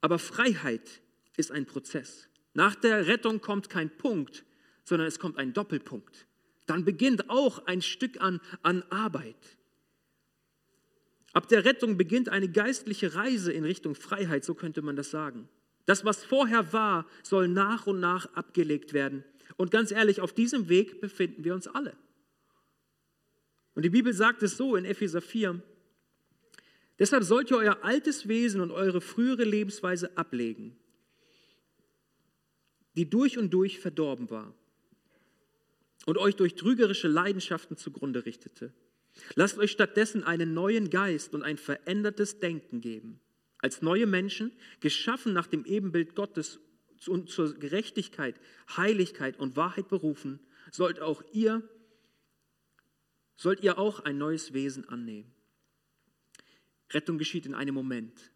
Aber 0.00 0.20
Freiheit 0.20 1.00
ist 1.36 1.50
ein 1.50 1.66
Prozess. 1.66 2.28
Nach 2.54 2.76
der 2.76 3.08
Rettung 3.08 3.40
kommt 3.40 3.68
kein 3.68 3.90
Punkt, 3.90 4.44
sondern 4.84 5.08
es 5.08 5.18
kommt 5.18 5.38
ein 5.38 5.52
Doppelpunkt. 5.52 6.27
Dann 6.68 6.84
beginnt 6.84 7.30
auch 7.30 7.64
ein 7.66 7.80
Stück 7.80 8.20
an, 8.20 8.40
an 8.62 8.82
Arbeit. 8.90 9.56
Ab 11.32 11.48
der 11.48 11.64
Rettung 11.64 11.96
beginnt 11.96 12.28
eine 12.28 12.46
geistliche 12.46 13.14
Reise 13.14 13.52
in 13.52 13.64
Richtung 13.64 13.94
Freiheit, 13.94 14.44
so 14.44 14.54
könnte 14.54 14.82
man 14.82 14.94
das 14.94 15.10
sagen. 15.10 15.48
Das, 15.86 16.04
was 16.04 16.24
vorher 16.24 16.74
war, 16.74 17.06
soll 17.22 17.48
nach 17.48 17.86
und 17.86 18.00
nach 18.00 18.26
abgelegt 18.34 18.92
werden. 18.92 19.24
Und 19.56 19.70
ganz 19.70 19.92
ehrlich, 19.92 20.20
auf 20.20 20.34
diesem 20.34 20.68
Weg 20.68 21.00
befinden 21.00 21.42
wir 21.42 21.54
uns 21.54 21.68
alle. 21.68 21.96
Und 23.74 23.86
die 23.86 23.90
Bibel 23.90 24.12
sagt 24.12 24.42
es 24.42 24.58
so 24.58 24.76
in 24.76 24.84
Epheser 24.84 25.22
4. 25.22 25.62
Deshalb 26.98 27.24
sollt 27.24 27.50
ihr 27.50 27.56
euer 27.56 27.82
altes 27.82 28.28
Wesen 28.28 28.60
und 28.60 28.72
eure 28.72 29.00
frühere 29.00 29.44
Lebensweise 29.44 30.18
ablegen, 30.18 30.76
die 32.94 33.08
durch 33.08 33.38
und 33.38 33.54
durch 33.54 33.80
verdorben 33.80 34.28
war 34.28 34.52
und 36.08 36.16
euch 36.16 36.36
durch 36.36 36.54
trügerische 36.54 37.06
Leidenschaften 37.06 37.76
zugrunde 37.76 38.24
richtete. 38.24 38.72
Lasst 39.34 39.58
euch 39.58 39.70
stattdessen 39.70 40.24
einen 40.24 40.54
neuen 40.54 40.88
Geist 40.88 41.34
und 41.34 41.42
ein 41.42 41.58
verändertes 41.58 42.40
Denken 42.40 42.80
geben. 42.80 43.20
Als 43.58 43.82
neue 43.82 44.06
Menschen, 44.06 44.52
geschaffen 44.80 45.34
nach 45.34 45.48
dem 45.48 45.66
Ebenbild 45.66 46.14
Gottes 46.14 46.60
und 47.08 47.28
zur 47.28 47.52
Gerechtigkeit, 47.52 48.40
Heiligkeit 48.74 49.38
und 49.38 49.56
Wahrheit 49.56 49.90
berufen, 49.90 50.40
sollt 50.70 50.98
auch 51.00 51.22
ihr, 51.34 51.62
sollt 53.36 53.62
ihr 53.62 53.78
auch 53.78 54.00
ein 54.00 54.16
neues 54.16 54.54
Wesen 54.54 54.88
annehmen. 54.88 55.30
Rettung 56.90 57.18
geschieht 57.18 57.44
in 57.44 57.54
einem 57.54 57.74
Moment. 57.74 58.30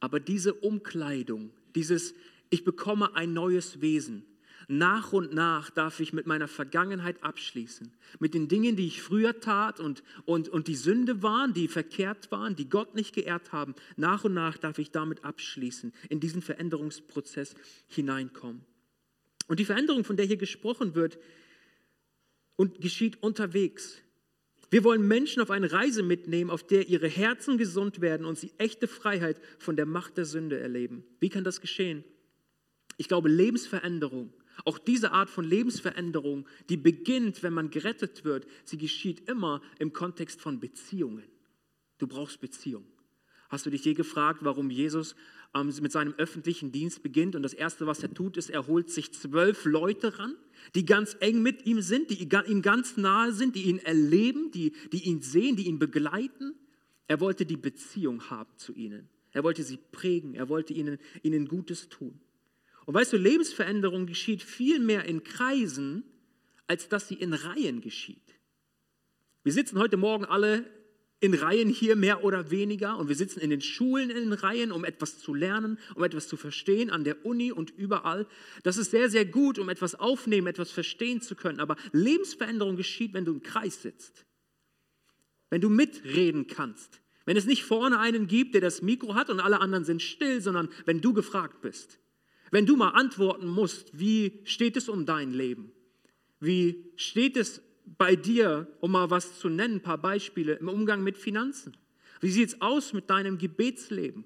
Aber 0.00 0.20
diese 0.20 0.52
Umkleidung, 0.52 1.54
dieses 1.74 2.14
Ich 2.50 2.62
bekomme 2.62 3.14
ein 3.16 3.32
neues 3.32 3.80
Wesen, 3.80 4.26
nach 4.70 5.12
und 5.12 5.34
nach 5.34 5.70
darf 5.70 6.00
ich 6.00 6.12
mit 6.12 6.26
meiner 6.26 6.48
Vergangenheit 6.48 7.22
abschließen. 7.22 7.92
Mit 8.20 8.34
den 8.34 8.48
Dingen, 8.48 8.76
die 8.76 8.86
ich 8.86 9.02
früher 9.02 9.40
tat 9.40 9.80
und, 9.80 10.02
und, 10.24 10.48
und 10.48 10.68
die 10.68 10.76
Sünde 10.76 11.22
waren, 11.22 11.52
die 11.52 11.68
verkehrt 11.68 12.30
waren, 12.30 12.56
die 12.56 12.68
Gott 12.68 12.94
nicht 12.94 13.14
geehrt 13.14 13.52
haben. 13.52 13.74
Nach 13.96 14.24
und 14.24 14.34
nach 14.34 14.58
darf 14.58 14.78
ich 14.78 14.90
damit 14.90 15.24
abschließen, 15.24 15.92
in 16.08 16.20
diesen 16.20 16.40
Veränderungsprozess 16.40 17.54
hineinkommen. 17.88 18.62
Und 19.48 19.58
die 19.58 19.64
Veränderung, 19.64 20.04
von 20.04 20.16
der 20.16 20.26
hier 20.26 20.36
gesprochen 20.36 20.94
wird, 20.94 21.18
und 22.56 22.80
geschieht 22.80 23.22
unterwegs. 23.22 23.96
Wir 24.70 24.84
wollen 24.84 25.08
Menschen 25.08 25.42
auf 25.42 25.50
eine 25.50 25.72
Reise 25.72 26.02
mitnehmen, 26.02 26.50
auf 26.50 26.64
der 26.64 26.88
ihre 26.88 27.08
Herzen 27.08 27.58
gesund 27.58 28.00
werden 28.00 28.26
und 28.26 28.38
sie 28.38 28.52
echte 28.58 28.86
Freiheit 28.86 29.40
von 29.58 29.74
der 29.74 29.86
Macht 29.86 30.16
der 30.16 30.26
Sünde 30.26 30.60
erleben. 30.60 31.02
Wie 31.18 31.30
kann 31.30 31.42
das 31.42 31.60
geschehen? 31.60 32.04
Ich 32.98 33.08
glaube, 33.08 33.30
Lebensveränderung 33.30 34.32
Auch 34.64 34.78
diese 34.78 35.12
Art 35.12 35.30
von 35.30 35.44
Lebensveränderung, 35.44 36.46
die 36.68 36.76
beginnt, 36.76 37.42
wenn 37.42 37.52
man 37.52 37.70
gerettet 37.70 38.24
wird, 38.24 38.46
sie 38.64 38.78
geschieht 38.78 39.28
immer 39.28 39.62
im 39.78 39.92
Kontext 39.92 40.40
von 40.40 40.60
Beziehungen. 40.60 41.24
Du 41.98 42.06
brauchst 42.06 42.40
Beziehung. 42.40 42.84
Hast 43.48 43.66
du 43.66 43.70
dich 43.70 43.84
je 43.84 43.94
gefragt, 43.94 44.40
warum 44.42 44.70
Jesus 44.70 45.16
ähm, 45.54 45.72
mit 45.80 45.90
seinem 45.90 46.14
öffentlichen 46.14 46.70
Dienst 46.70 47.02
beginnt 47.02 47.34
und 47.34 47.42
das 47.42 47.52
Erste, 47.52 47.86
was 47.86 48.02
er 48.02 48.14
tut, 48.14 48.36
ist, 48.36 48.48
er 48.48 48.66
holt 48.66 48.90
sich 48.90 49.12
zwölf 49.12 49.64
Leute 49.64 50.18
ran, 50.18 50.36
die 50.74 50.84
ganz 50.84 51.16
eng 51.20 51.42
mit 51.42 51.66
ihm 51.66 51.80
sind, 51.80 52.10
die 52.10 52.22
ihm 52.22 52.62
ganz 52.62 52.96
nahe 52.96 53.32
sind, 53.32 53.56
die 53.56 53.64
ihn 53.64 53.78
erleben, 53.78 54.52
die, 54.52 54.72
die 54.92 55.04
ihn 55.04 55.20
sehen, 55.20 55.56
die 55.56 55.66
ihn 55.66 55.78
begleiten. 55.78 56.54
Er 57.08 57.20
wollte 57.20 57.44
die 57.44 57.56
Beziehung 57.56 58.30
haben 58.30 58.50
zu 58.56 58.72
ihnen. 58.72 59.08
Er 59.32 59.42
wollte 59.42 59.64
sie 59.64 59.78
prägen. 59.78 60.34
Er 60.34 60.48
wollte 60.48 60.72
ihnen, 60.72 60.98
ihnen 61.22 61.48
Gutes 61.48 61.88
tun. 61.88 62.20
Und 62.90 62.94
weißt 62.94 63.12
du, 63.12 63.18
Lebensveränderung 63.18 64.06
geschieht 64.06 64.42
viel 64.42 64.80
mehr 64.80 65.04
in 65.04 65.22
Kreisen, 65.22 66.02
als 66.66 66.88
dass 66.88 67.06
sie 67.06 67.14
in 67.14 67.34
Reihen 67.34 67.82
geschieht. 67.82 68.34
Wir 69.44 69.52
sitzen 69.52 69.78
heute 69.78 69.96
Morgen 69.96 70.24
alle 70.24 70.68
in 71.20 71.34
Reihen 71.34 71.68
hier 71.68 71.94
mehr 71.94 72.24
oder 72.24 72.50
weniger 72.50 72.98
und 72.98 73.06
wir 73.06 73.14
sitzen 73.14 73.38
in 73.38 73.50
den 73.50 73.60
Schulen 73.60 74.10
in 74.10 74.32
Reihen, 74.32 74.72
um 74.72 74.84
etwas 74.84 75.20
zu 75.20 75.34
lernen, 75.34 75.78
um 75.94 76.02
etwas 76.02 76.26
zu 76.26 76.36
verstehen, 76.36 76.90
an 76.90 77.04
der 77.04 77.24
Uni 77.24 77.52
und 77.52 77.70
überall. 77.70 78.26
Das 78.64 78.76
ist 78.76 78.90
sehr, 78.90 79.08
sehr 79.08 79.24
gut, 79.24 79.60
um 79.60 79.68
etwas 79.68 79.94
aufnehmen, 79.94 80.48
etwas 80.48 80.72
verstehen 80.72 81.20
zu 81.20 81.36
können. 81.36 81.60
Aber 81.60 81.76
Lebensveränderung 81.92 82.74
geschieht, 82.74 83.14
wenn 83.14 83.24
du 83.24 83.34
im 83.34 83.44
Kreis 83.44 83.82
sitzt, 83.82 84.26
wenn 85.48 85.60
du 85.60 85.68
mitreden 85.68 86.48
kannst, 86.48 87.00
wenn 87.24 87.36
es 87.36 87.46
nicht 87.46 87.62
vorne 87.62 88.00
einen 88.00 88.26
gibt, 88.26 88.54
der 88.54 88.60
das 88.60 88.82
Mikro 88.82 89.14
hat 89.14 89.30
und 89.30 89.38
alle 89.38 89.60
anderen 89.60 89.84
sind 89.84 90.02
still, 90.02 90.40
sondern 90.40 90.68
wenn 90.86 91.00
du 91.00 91.12
gefragt 91.12 91.60
bist, 91.62 91.99
wenn 92.50 92.66
du 92.66 92.76
mal 92.76 92.90
antworten 92.90 93.46
musst, 93.46 93.98
wie 93.98 94.40
steht 94.44 94.76
es 94.76 94.88
um 94.88 95.06
dein 95.06 95.32
Leben? 95.32 95.72
Wie 96.40 96.92
steht 96.96 97.36
es 97.36 97.62
bei 97.98 98.16
dir, 98.16 98.66
um 98.80 98.92
mal 98.92 99.10
was 99.10 99.38
zu 99.38 99.48
nennen, 99.48 99.76
ein 99.76 99.82
paar 99.82 99.98
Beispiele 99.98 100.54
im 100.54 100.68
Umgang 100.68 101.02
mit 101.02 101.18
Finanzen? 101.18 101.76
Wie 102.20 102.30
sieht 102.30 102.48
es 102.48 102.60
aus 102.60 102.92
mit 102.92 103.08
deinem 103.10 103.38
Gebetsleben? 103.38 104.24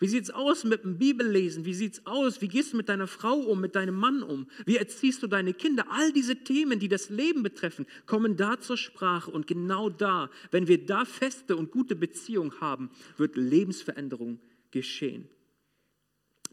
Wie 0.00 0.08
sieht 0.08 0.24
es 0.24 0.30
aus 0.30 0.64
mit 0.64 0.84
dem 0.84 0.98
Bibellesen? 0.98 1.64
Wie 1.64 1.74
sieht 1.74 1.94
es 1.94 2.06
aus? 2.06 2.40
Wie 2.40 2.48
gehst 2.48 2.72
du 2.72 2.76
mit 2.76 2.88
deiner 2.88 3.06
Frau 3.06 3.36
um, 3.36 3.60
mit 3.60 3.76
deinem 3.76 3.94
Mann 3.94 4.22
um? 4.22 4.48
Wie 4.66 4.76
erziehst 4.76 5.22
du 5.22 5.26
deine 5.26 5.54
Kinder? 5.54 5.86
All 5.88 6.12
diese 6.12 6.36
Themen, 6.36 6.78
die 6.78 6.88
das 6.88 7.10
Leben 7.10 7.42
betreffen, 7.42 7.86
kommen 8.06 8.36
da 8.36 8.60
zur 8.60 8.76
Sprache. 8.76 9.30
Und 9.30 9.46
genau 9.46 9.88
da, 9.88 10.30
wenn 10.50 10.68
wir 10.68 10.84
da 10.84 11.04
feste 11.04 11.56
und 11.56 11.70
gute 11.70 11.94
Beziehungen 11.96 12.60
haben, 12.60 12.90
wird 13.16 13.36
Lebensveränderung 13.36 14.40
geschehen. 14.72 15.28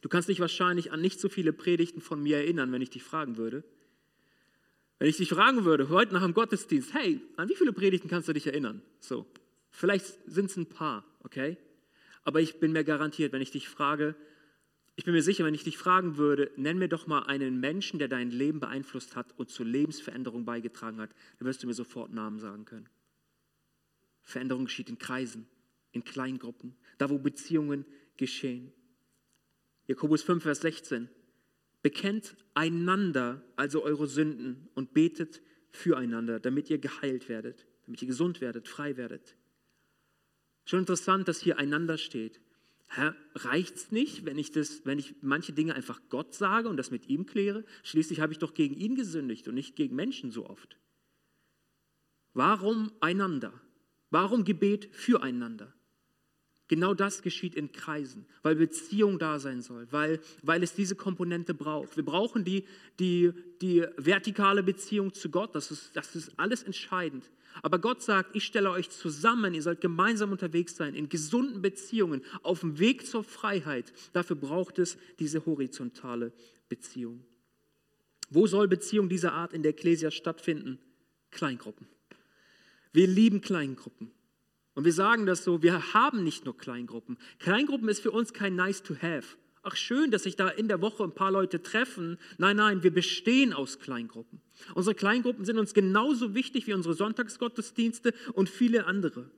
Du 0.02 0.10
kannst 0.10 0.30
dich 0.30 0.40
wahrscheinlich 0.40 0.92
an 0.92 1.00
nicht 1.00 1.20
so 1.20 1.30
viele 1.30 1.54
Predigten 1.54 2.02
von 2.02 2.22
mir 2.22 2.38
erinnern, 2.38 2.72
wenn 2.72 2.82
ich 2.82 2.90
dich 2.90 3.04
fragen 3.04 3.38
würde. 3.38 3.64
Wenn 5.00 5.08
ich 5.08 5.18
dich 5.18 5.30
fragen 5.30 5.66
würde, 5.66 5.90
heute 5.90 6.14
nach 6.14 6.22
dem 6.24 6.34
Gottesdienst, 6.34 6.94
hey, 6.94 7.22
an 7.38 7.50
wie 7.50 7.56
viele 7.56 7.74
Predigten 7.74 8.10
kannst 8.10 8.28
du 8.28 8.34
dich 8.34 8.48
erinnern? 8.48 8.82
So, 9.00 9.26
vielleicht 9.70 10.06
sind 10.26 10.46
es 10.46 10.58
ein 10.58 10.68
paar, 10.68 11.06
okay? 11.24 11.58
Aber 12.24 12.40
ich 12.40 12.60
bin 12.60 12.72
mir 12.72 12.84
garantiert, 12.84 13.34
wenn 13.34 13.42
ich 13.42 13.52
dich 13.52 13.68
frage, 13.68 14.16
ich 14.96 15.06
bin 15.06 15.14
mir 15.14 15.24
sicher, 15.24 15.46
wenn 15.46 15.56
ich 15.56 15.64
dich 15.64 15.78
fragen 15.78 16.18
würde, 16.18 16.52
nenn 16.56 16.78
mir 16.78 16.88
doch 16.88 17.08
mal 17.08 17.24
einen 17.24 17.60
Menschen, 17.60 17.98
der 17.98 18.08
dein 18.08 18.30
Leben 18.30 18.60
beeinflusst 18.60 19.16
hat 19.16 19.34
und 19.38 19.50
zur 19.50 19.66
Lebensveränderung 19.66 20.46
beigetragen 20.46 21.00
hat, 21.00 21.12
dann 21.40 21.48
wirst 21.48 21.64
du 21.64 21.68
mir 21.68 21.74
sofort 21.74 22.14
Namen 22.14 22.40
sagen 22.40 22.66
können. 22.66 22.90
Veränderung 24.22 24.66
geschieht 24.66 24.90
in 24.90 25.00
Kreisen, 25.00 25.48
in 25.92 26.04
Kleingruppen, 26.04 26.76
da 26.98 27.10
wo 27.10 27.18
Beziehungen 27.18 27.86
geschehen. 28.18 28.72
Jakobus 29.92 30.24
5, 30.24 30.42
Vers 30.42 30.62
16. 30.62 31.10
Bekennt 31.82 32.38
einander 32.54 33.44
also 33.58 33.84
eure 33.84 34.08
Sünden 34.08 34.70
und 34.74 34.94
betet 34.94 35.42
füreinander, 35.70 36.40
damit 36.40 36.70
ihr 36.70 36.78
geheilt 36.78 37.28
werdet, 37.28 37.68
damit 37.86 38.02
ihr 38.02 38.08
gesund 38.08 38.40
werdet, 38.40 38.70
frei 38.70 38.96
werdet. 38.96 39.36
Schon 40.64 40.80
interessant, 40.80 41.28
dass 41.28 41.42
hier 41.42 41.58
einander 41.58 41.98
steht. 41.98 42.40
Reicht 43.36 43.76
es 43.76 43.92
nicht, 43.92 44.26
wenn 44.26 44.38
ich, 44.38 44.52
das, 44.52 44.86
wenn 44.86 44.98
ich 44.98 45.16
manche 45.22 45.52
Dinge 45.52 45.76
einfach 45.76 46.00
Gott 46.08 46.36
sage 46.36 46.70
und 46.70 46.78
das 46.78 46.92
mit 46.92 47.10
ihm 47.10 47.26
kläre? 47.26 47.66
Schließlich 47.84 48.22
habe 48.22 48.32
ich 48.32 48.40
doch 48.40 48.54
gegen 48.54 48.76
ihn 48.76 48.96
gesündigt 48.96 49.50
und 49.50 49.56
nicht 49.56 49.76
gegen 49.76 49.96
Menschen 49.98 50.32
so 50.32 50.46
oft. 50.50 50.78
Warum 52.34 52.94
einander? 53.02 53.52
Warum 54.10 54.46
Gebet 54.46 54.88
füreinander? 54.94 55.74
Genau 56.72 56.94
das 56.94 57.22
geschieht 57.22 57.56
in 57.56 57.74
Kreisen, 57.74 58.26
weil 58.44 58.56
Beziehung 58.56 59.20
da 59.20 59.40
sein 59.40 59.62
soll, 59.62 59.90
weil, 59.92 60.22
weil 60.42 60.64
es 60.64 60.74
diese 60.74 60.96
Komponente 60.96 61.54
braucht. 61.54 61.98
Wir 61.98 62.06
brauchen 62.06 62.46
die, 62.46 62.64
die, 62.98 63.34
die 63.62 63.86
vertikale 63.98 64.64
Beziehung 64.64 65.14
zu 65.14 65.30
Gott, 65.30 65.54
das 65.54 65.70
ist, 65.70 65.94
das 65.98 66.16
ist 66.16 66.32
alles 66.40 66.64
entscheidend. 66.64 67.30
Aber 67.62 67.78
Gott 67.78 68.02
sagt, 68.02 68.38
ich 68.38 68.46
stelle 68.46 68.72
euch 68.72 68.90
zusammen, 68.90 69.54
ihr 69.54 69.62
sollt 69.62 69.82
gemeinsam 69.82 70.32
unterwegs 70.32 70.78
sein, 70.78 70.96
in 70.96 71.10
gesunden 71.10 71.62
Beziehungen, 71.62 72.22
auf 72.42 72.62
dem 72.62 72.80
Weg 72.80 73.06
zur 73.06 73.26
Freiheit. 73.26 73.92
Dafür 74.14 74.38
braucht 74.38 74.80
es 74.80 74.98
diese 75.20 75.46
horizontale 75.46 76.32
Beziehung. 76.70 77.26
Wo 78.30 78.48
soll 78.48 78.70
Beziehung 78.70 79.10
dieser 79.10 79.34
Art 79.34 79.52
in 79.52 79.62
der 79.62 79.72
Ekklesia 79.72 80.10
stattfinden? 80.10 80.80
Kleingruppen. 81.32 81.86
Wir 82.94 83.08
lieben 83.08 83.42
Kleingruppen. 83.42 84.14
Und 84.74 84.86
wir 84.86 84.94
sagen 84.94 85.26
das 85.26 85.44
so, 85.44 85.62
wir 85.62 85.94
haben 85.94 86.24
nicht 86.24 86.46
nur 86.46 86.58
Kleingruppen. 86.58 87.18
Kleingruppen 87.40 87.90
ist 87.90 88.02
für 88.02 88.12
uns 88.12 88.34
kein 88.34 88.56
nice 88.56 88.84
to 88.84 88.96
have. 89.02 89.38
Ach 89.64 89.76
schön, 89.76 90.10
dass 90.10 90.24
sich 90.24 90.36
da 90.36 90.48
in 90.50 90.68
der 90.68 90.82
Woche 90.82 91.04
ein 91.04 91.14
paar 91.14 91.32
Leute 91.32 91.62
treffen. 91.62 92.18
Nein, 92.38 92.58
nein, 92.58 92.82
wir 92.82 92.92
bestehen 92.92 93.54
aus 93.54 93.80
Kleingruppen. 93.80 94.42
Unsere 94.74 94.96
Kleingruppen 94.96 95.46
sind 95.46 95.60
uns 95.60 95.74
genauso 95.74 96.34
wichtig 96.34 96.66
wie 96.66 96.74
unsere 96.74 96.96
Sonntagsgottesdienste 96.96 98.14
und 98.34 98.50
viele 98.50 98.86
andere. 98.88 99.30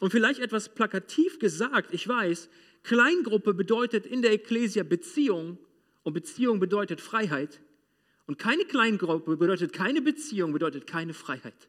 Und 0.00 0.10
vielleicht 0.10 0.40
etwas 0.40 0.74
plakativ 0.74 1.38
gesagt, 1.38 1.92
ich 1.92 2.06
weiß, 2.06 2.50
Kleingruppe 2.84 3.54
bedeutet 3.54 4.06
in 4.06 4.22
der 4.22 4.32
Ekklesia 4.32 4.84
Beziehung 4.84 5.58
und 6.02 6.12
Beziehung 6.12 6.60
bedeutet 6.60 7.00
Freiheit. 7.00 7.60
Und 8.26 8.38
keine 8.38 8.64
Kleingruppe 8.64 9.36
bedeutet 9.36 9.72
keine 9.72 10.02
Beziehung, 10.02 10.52
bedeutet 10.52 10.86
keine 10.86 11.14
Freiheit. 11.14 11.68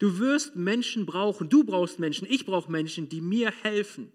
Du 0.00 0.18
wirst 0.18 0.56
Menschen 0.56 1.04
brauchen, 1.04 1.50
du 1.50 1.62
brauchst 1.62 1.98
Menschen, 1.98 2.26
ich 2.28 2.46
brauche 2.46 2.72
Menschen, 2.72 3.10
die 3.10 3.20
mir 3.20 3.50
helfen, 3.50 4.10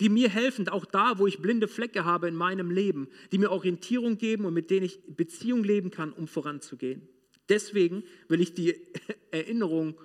die 0.00 0.08
mir 0.08 0.30
helfen, 0.30 0.66
auch 0.70 0.86
da, 0.86 1.18
wo 1.18 1.26
ich 1.26 1.38
blinde 1.38 1.68
Flecke 1.68 2.06
habe 2.06 2.28
in 2.28 2.34
meinem 2.34 2.70
Leben, 2.70 3.08
die 3.30 3.36
mir 3.36 3.50
Orientierung 3.50 4.16
geben 4.16 4.46
und 4.46 4.54
mit 4.54 4.70
denen 4.70 4.86
ich 4.86 4.98
Beziehung 5.06 5.62
leben 5.62 5.90
kann, 5.90 6.14
um 6.14 6.28
voranzugehen. 6.28 7.06
Deswegen 7.50 8.04
will 8.28 8.40
ich 8.40 8.54
die 8.54 8.74
Erinnerung 9.30 10.00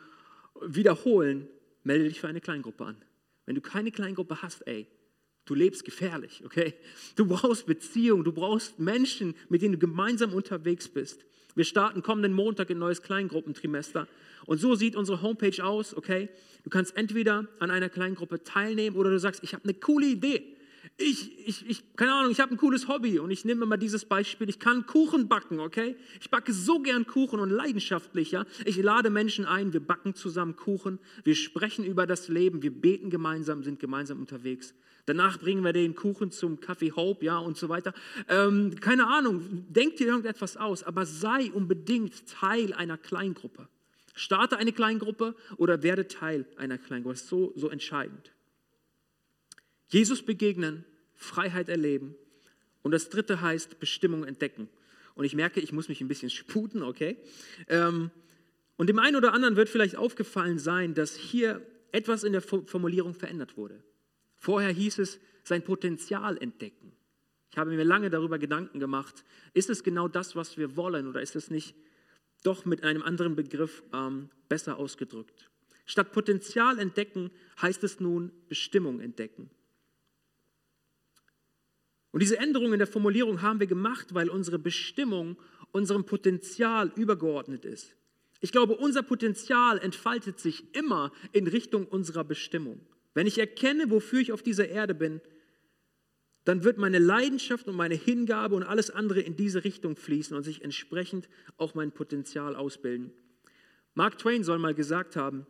wiederholen, 0.61 1.47
melde 1.83 2.09
dich 2.09 2.19
für 2.19 2.27
eine 2.27 2.41
Kleingruppe 2.41 2.85
an. 2.85 2.97
Wenn 3.45 3.55
du 3.55 3.61
keine 3.61 3.91
Kleingruppe 3.91 4.41
hast, 4.41 4.67
ey, 4.67 4.87
du 5.45 5.55
lebst 5.55 5.85
gefährlich, 5.85 6.43
okay? 6.43 6.73
Du 7.15 7.25
brauchst 7.25 7.65
Beziehung, 7.65 8.25
du 8.25 8.33
brauchst 8.33 8.77
Menschen, 8.77 9.35
mit 9.47 9.61
denen 9.61 9.73
du 9.73 9.79
gemeinsam 9.79 10.33
unterwegs 10.33 10.89
bist. 10.89 11.23
Wir 11.55 11.65
starten 11.65 12.01
kommenden 12.01 12.33
Montag 12.33 12.69
ein 12.71 12.79
neues 12.79 13.01
Kleingruppentrimester. 13.01 14.07
Und 14.45 14.57
so 14.57 14.75
sieht 14.75 14.95
unsere 14.95 15.21
Homepage 15.21 15.63
aus, 15.63 15.95
okay? 15.95 16.29
Du 16.63 16.69
kannst 16.69 16.97
entweder 16.97 17.47
an 17.59 17.71
einer 17.71 17.89
Kleingruppe 17.89 18.43
teilnehmen 18.43 18.95
oder 18.95 19.09
du 19.09 19.19
sagst, 19.19 19.43
ich 19.43 19.53
habe 19.53 19.63
eine 19.63 19.73
coole 19.73 20.07
Idee. 20.07 20.52
Ich, 20.97 21.47
ich, 21.47 21.69
ich, 21.69 21.95
keine 21.95 22.13
Ahnung, 22.13 22.31
ich 22.31 22.39
habe 22.39 22.53
ein 22.53 22.57
cooles 22.57 22.87
Hobby 22.87 23.17
und 23.17 23.31
ich 23.31 23.45
nehme 23.45 23.65
mal 23.65 23.77
dieses 23.77 24.05
Beispiel. 24.05 24.47
Ich 24.47 24.59
kann 24.59 24.85
Kuchen 24.85 25.27
backen, 25.27 25.59
okay? 25.59 25.95
Ich 26.21 26.29
backe 26.29 26.53
so 26.53 26.79
gern 26.79 27.07
Kuchen 27.07 27.39
und 27.39 27.49
leidenschaftlich, 27.49 28.31
ja? 28.31 28.45
Ich 28.65 28.77
lade 28.77 29.09
Menschen 29.09 29.45
ein, 29.45 29.73
wir 29.73 29.79
backen 29.79 30.13
zusammen 30.13 30.55
Kuchen, 30.55 30.99
wir 31.23 31.35
sprechen 31.35 31.83
über 31.83 32.05
das 32.05 32.27
Leben, 32.27 32.61
wir 32.61 32.71
beten 32.71 33.09
gemeinsam, 33.09 33.63
sind 33.63 33.79
gemeinsam 33.79 34.19
unterwegs. 34.19 34.75
Danach 35.05 35.39
bringen 35.39 35.63
wir 35.63 35.73
den 35.73 35.95
Kuchen 35.95 36.31
zum 36.31 36.59
Kaffee 36.59 36.91
Hope, 36.91 37.25
ja, 37.25 37.39
und 37.39 37.57
so 37.57 37.69
weiter. 37.69 37.93
Ähm, 38.29 38.75
keine 38.79 39.07
Ahnung, 39.07 39.65
denk 39.69 39.97
dir 39.97 40.07
irgendetwas 40.07 40.57
aus, 40.57 40.83
aber 40.83 41.05
sei 41.05 41.51
unbedingt 41.51 42.27
Teil 42.27 42.71
einer 42.71 42.97
Kleingruppe. 42.97 43.67
Starte 44.13 44.57
eine 44.57 44.71
Kleingruppe 44.71 45.35
oder 45.57 45.81
werde 45.81 46.07
Teil 46.07 46.45
einer 46.55 46.77
Kleingruppe. 46.77 47.15
Das 47.15 47.23
ist 47.23 47.29
so, 47.29 47.51
so 47.55 47.69
entscheidend. 47.69 48.32
Jesus 49.87 50.23
begegnen, 50.23 50.85
Freiheit 51.15 51.69
erleben. 51.69 52.15
Und 52.81 52.91
das 52.91 53.09
dritte 53.09 53.41
heißt 53.41 53.79
Bestimmung 53.79 54.25
entdecken. 54.25 54.69
Und 55.15 55.25
ich 55.25 55.35
merke, 55.35 55.59
ich 55.59 55.71
muss 55.71 55.87
mich 55.87 56.01
ein 56.01 56.07
bisschen 56.07 56.29
sputen, 56.29 56.83
okay? 56.83 57.17
Ähm, 57.67 58.11
und 58.75 58.87
dem 58.87 58.99
einen 58.99 59.15
oder 59.15 59.33
anderen 59.33 59.55
wird 59.55 59.69
vielleicht 59.69 59.95
aufgefallen 59.95 60.59
sein, 60.59 60.93
dass 60.93 61.15
hier 61.15 61.61
etwas 61.91 62.23
in 62.23 62.33
der 62.33 62.41
Formulierung 62.41 63.13
verändert 63.13 63.55
wurde. 63.55 63.83
Vorher 64.35 64.71
hieß 64.71 64.99
es, 64.99 65.19
sein 65.43 65.63
Potenzial 65.63 66.37
entdecken. 66.37 66.91
Ich 67.51 67.57
habe 67.57 67.69
mir 67.69 67.83
lange 67.83 68.09
darüber 68.09 68.39
Gedanken 68.39 68.79
gemacht, 68.79 69.23
ist 69.53 69.69
es 69.69 69.83
genau 69.83 70.07
das, 70.07 70.35
was 70.35 70.57
wir 70.57 70.75
wollen 70.75 71.07
oder 71.07 71.21
ist 71.21 71.35
es 71.35 71.51
nicht 71.51 71.75
doch 72.43 72.65
mit 72.65 72.83
einem 72.83 73.03
anderen 73.03 73.35
Begriff 73.35 73.83
ähm, 73.93 74.29
besser 74.49 74.77
ausgedrückt? 74.77 75.51
Statt 75.85 76.11
Potenzial 76.13 76.79
entdecken 76.79 77.29
heißt 77.61 77.83
es 77.83 77.99
nun 77.99 78.31
Bestimmung 78.49 78.99
entdecken. 79.01 79.51
Und 82.13 82.21
diese 82.21 82.37
Änderung 82.37 82.73
in 82.73 82.77
der 82.77 82.87
Formulierung 82.87 83.41
haben 83.41 83.59
wir 83.59 83.65
gemacht, 83.65 84.13
weil 84.13 84.29
unsere 84.29 84.59
Bestimmung 84.59 85.35
unserem 85.71 86.05
Potenzial 86.05 86.91
übergeordnet 86.95 87.65
ist. 87.65 87.95
Ich 88.39 88.51
glaube, 88.51 88.75
unser 88.75 89.01
Potenzial 89.01 89.79
entfaltet 89.79 90.39
sich 90.39 90.75
immer 90.75 91.11
in 91.31 91.47
Richtung 91.47 91.87
unserer 91.87 92.23
Bestimmung. 92.23 92.79
Wenn 93.15 93.25
ich 93.25 93.39
erkenne, 93.39 93.89
wofür 93.89 94.19
ich 94.19 94.31
auf 94.31 94.43
dieser 94.43 94.69
Erde 94.69 94.93
bin, 94.93 95.21
dann 96.45 96.63
wird 96.63 96.77
meine 96.77 96.99
Leidenschaft 96.99 97.67
und 97.67 97.75
meine 97.75 97.95
Hingabe 97.95 98.55
und 98.55 98.63
alles 98.63 98.91
andere 98.91 99.21
in 99.21 99.35
diese 99.35 99.63
Richtung 99.63 99.95
fließen 99.95 100.37
und 100.37 100.43
sich 100.43 100.61
entsprechend 100.63 101.29
auch 101.57 101.73
mein 101.73 101.91
Potenzial 101.91 102.55
ausbilden. 102.55 103.11
Mark 103.95 104.19
Twain 104.19 104.43
soll 104.43 104.59
mal 104.59 104.75
gesagt 104.75 105.15
haben, 105.15 105.47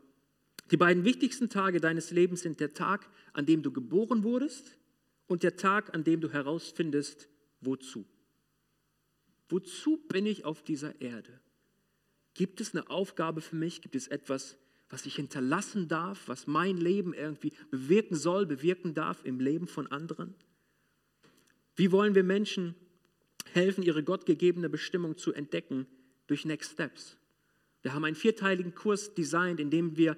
die 0.71 0.78
beiden 0.78 1.04
wichtigsten 1.04 1.49
Tage 1.49 1.82
deines 1.82 2.12
Lebens 2.12 2.41
sind 2.41 2.62
der 2.62 2.73
Tag, 2.73 3.10
an 3.34 3.45
dem 3.45 3.63
du 3.63 3.71
geboren 3.73 4.23
wurdest 4.23 4.78
und 5.27 5.43
der 5.43 5.55
Tag, 5.55 5.93
an 5.93 6.03
dem 6.03 6.21
du 6.21 6.31
herausfindest, 6.31 7.29
wozu. 7.62 8.05
Wozu 9.49 9.97
bin 10.07 10.25
ich 10.25 10.45
auf 10.45 10.63
dieser 10.63 10.99
Erde? 11.01 11.39
Gibt 12.33 12.62
es 12.62 12.73
eine 12.73 12.89
Aufgabe 12.89 13.41
für 13.41 13.55
mich? 13.55 13.81
Gibt 13.81 13.95
es 13.95 14.07
etwas, 14.07 14.57
was 14.89 15.05
ich 15.05 15.15
hinterlassen 15.15 15.88
darf, 15.88 16.27
was 16.27 16.47
mein 16.47 16.77
Leben 16.77 17.13
irgendwie 17.13 17.53
bewirken 17.71 18.15
soll, 18.15 18.45
bewirken 18.45 18.93
darf 18.93 19.23
im 19.25 19.39
Leben 19.39 19.67
von 19.67 19.88
anderen? 19.88 20.36
Wie 21.75 21.91
wollen 21.91 22.15
wir 22.15 22.23
Menschen 22.23 22.75
helfen, 23.51 23.83
ihre 23.83 24.03
gottgegebene 24.03 24.69
Bestimmung 24.69 25.17
zu 25.17 25.33
entdecken 25.33 25.88
durch 26.27 26.45
Next 26.45 26.73
Steps? 26.73 27.17
Wir 27.81 27.93
haben 27.93 28.05
einen 28.05 28.15
vierteiligen 28.15 28.73
Kurs 28.73 29.13
designt, 29.13 29.59
in 29.59 29.69
dem 29.69 29.97
wir, 29.97 30.15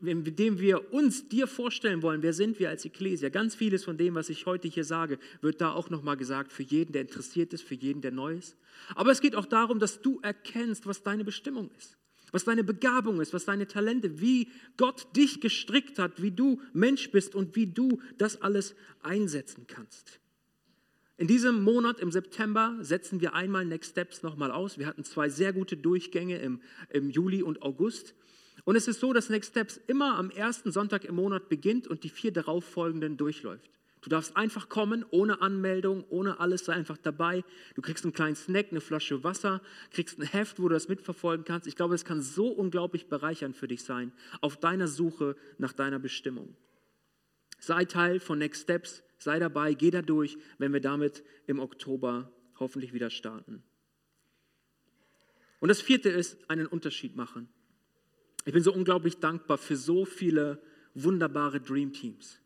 in 0.00 0.24
dem 0.36 0.58
wir 0.58 0.92
uns 0.92 1.28
dir 1.28 1.46
vorstellen 1.46 2.02
wollen, 2.02 2.22
wer 2.22 2.32
sind 2.32 2.58
wir 2.58 2.68
als 2.68 2.84
Ekklesia. 2.84 3.30
Ganz 3.30 3.54
vieles 3.54 3.84
von 3.84 3.96
dem, 3.96 4.14
was 4.14 4.28
ich 4.28 4.44
heute 4.44 4.68
hier 4.68 4.84
sage, 4.84 5.18
wird 5.40 5.60
da 5.60 5.72
auch 5.72 5.88
nochmal 5.88 6.16
gesagt, 6.16 6.52
für 6.52 6.62
jeden, 6.62 6.92
der 6.92 7.02
interessiert 7.02 7.52
ist, 7.54 7.62
für 7.62 7.74
jeden, 7.74 8.02
der 8.02 8.12
neu 8.12 8.34
ist. 8.34 8.56
Aber 8.94 9.10
es 9.10 9.20
geht 9.20 9.34
auch 9.34 9.46
darum, 9.46 9.78
dass 9.78 10.02
du 10.02 10.20
erkennst, 10.20 10.86
was 10.86 11.02
deine 11.02 11.24
Bestimmung 11.24 11.70
ist 11.78 11.96
was 12.32 12.44
deine 12.44 12.64
Begabung 12.64 13.20
ist, 13.20 13.32
was 13.32 13.44
deine 13.44 13.66
Talente, 13.66 14.20
wie 14.20 14.50
Gott 14.76 15.06
dich 15.16 15.40
gestrickt 15.40 15.98
hat, 15.98 16.20
wie 16.22 16.30
du 16.30 16.60
Mensch 16.72 17.10
bist 17.10 17.34
und 17.34 17.56
wie 17.56 17.66
du 17.66 18.00
das 18.18 18.42
alles 18.42 18.74
einsetzen 19.02 19.66
kannst. 19.66 20.20
In 21.18 21.28
diesem 21.28 21.62
Monat, 21.62 21.98
im 21.98 22.12
September, 22.12 22.76
setzen 22.80 23.22
wir 23.22 23.32
einmal 23.32 23.64
Next 23.64 23.92
Steps 23.92 24.22
nochmal 24.22 24.50
aus. 24.50 24.78
Wir 24.78 24.86
hatten 24.86 25.02
zwei 25.02 25.30
sehr 25.30 25.54
gute 25.54 25.78
Durchgänge 25.78 26.38
im, 26.38 26.60
im 26.90 27.08
Juli 27.08 27.42
und 27.42 27.62
August. 27.62 28.14
Und 28.66 28.74
es 28.74 28.88
ist 28.88 28.98
so, 28.98 29.12
dass 29.12 29.30
Next 29.30 29.52
Steps 29.52 29.80
immer 29.86 30.18
am 30.18 30.28
ersten 30.28 30.72
Sonntag 30.72 31.04
im 31.04 31.14
Monat 31.14 31.48
beginnt 31.48 31.86
und 31.86 32.02
die 32.02 32.08
vier 32.08 32.32
darauffolgenden 32.32 33.16
durchläuft. 33.16 33.70
Du 34.02 34.10
darfst 34.10 34.36
einfach 34.36 34.68
kommen, 34.68 35.04
ohne 35.10 35.40
Anmeldung, 35.40 36.04
ohne 36.08 36.40
alles, 36.40 36.64
sei 36.64 36.72
einfach 36.72 36.98
dabei. 36.98 37.44
Du 37.76 37.82
kriegst 37.82 38.04
einen 38.04 38.12
kleinen 38.12 38.34
Snack, 38.34 38.72
eine 38.72 38.80
Flasche 38.80 39.22
Wasser, 39.22 39.62
kriegst 39.92 40.18
ein 40.18 40.26
Heft, 40.26 40.58
wo 40.58 40.64
du 40.64 40.74
das 40.74 40.88
mitverfolgen 40.88 41.44
kannst. 41.44 41.68
Ich 41.68 41.76
glaube, 41.76 41.94
es 41.94 42.04
kann 42.04 42.20
so 42.20 42.48
unglaublich 42.48 43.06
bereichernd 43.06 43.56
für 43.56 43.68
dich 43.68 43.84
sein, 43.84 44.12
auf 44.40 44.56
deiner 44.56 44.88
Suche 44.88 45.36
nach 45.58 45.72
deiner 45.72 46.00
Bestimmung. 46.00 46.56
Sei 47.60 47.84
Teil 47.84 48.18
von 48.18 48.38
Next 48.38 48.62
Steps. 48.62 49.04
Sei 49.18 49.38
dabei, 49.38 49.74
geh 49.74 49.92
da 49.92 50.02
durch, 50.02 50.38
wenn 50.58 50.72
wir 50.72 50.80
damit 50.80 51.22
im 51.46 51.60
Oktober 51.60 52.32
hoffentlich 52.58 52.92
wieder 52.92 53.10
starten. 53.10 53.62
Und 55.60 55.68
das 55.68 55.80
vierte 55.80 56.08
ist, 56.08 56.50
einen 56.50 56.66
Unterschied 56.66 57.14
machen. 57.14 57.48
Ich 58.46 58.52
bin 58.52 58.62
so 58.62 58.72
unglaublich 58.72 59.18
dankbar 59.18 59.58
für 59.58 59.76
so 59.76 60.04
viele 60.04 60.62
wunderbare 60.94 61.60
Dream 61.60 61.92
Teams. 61.92 62.40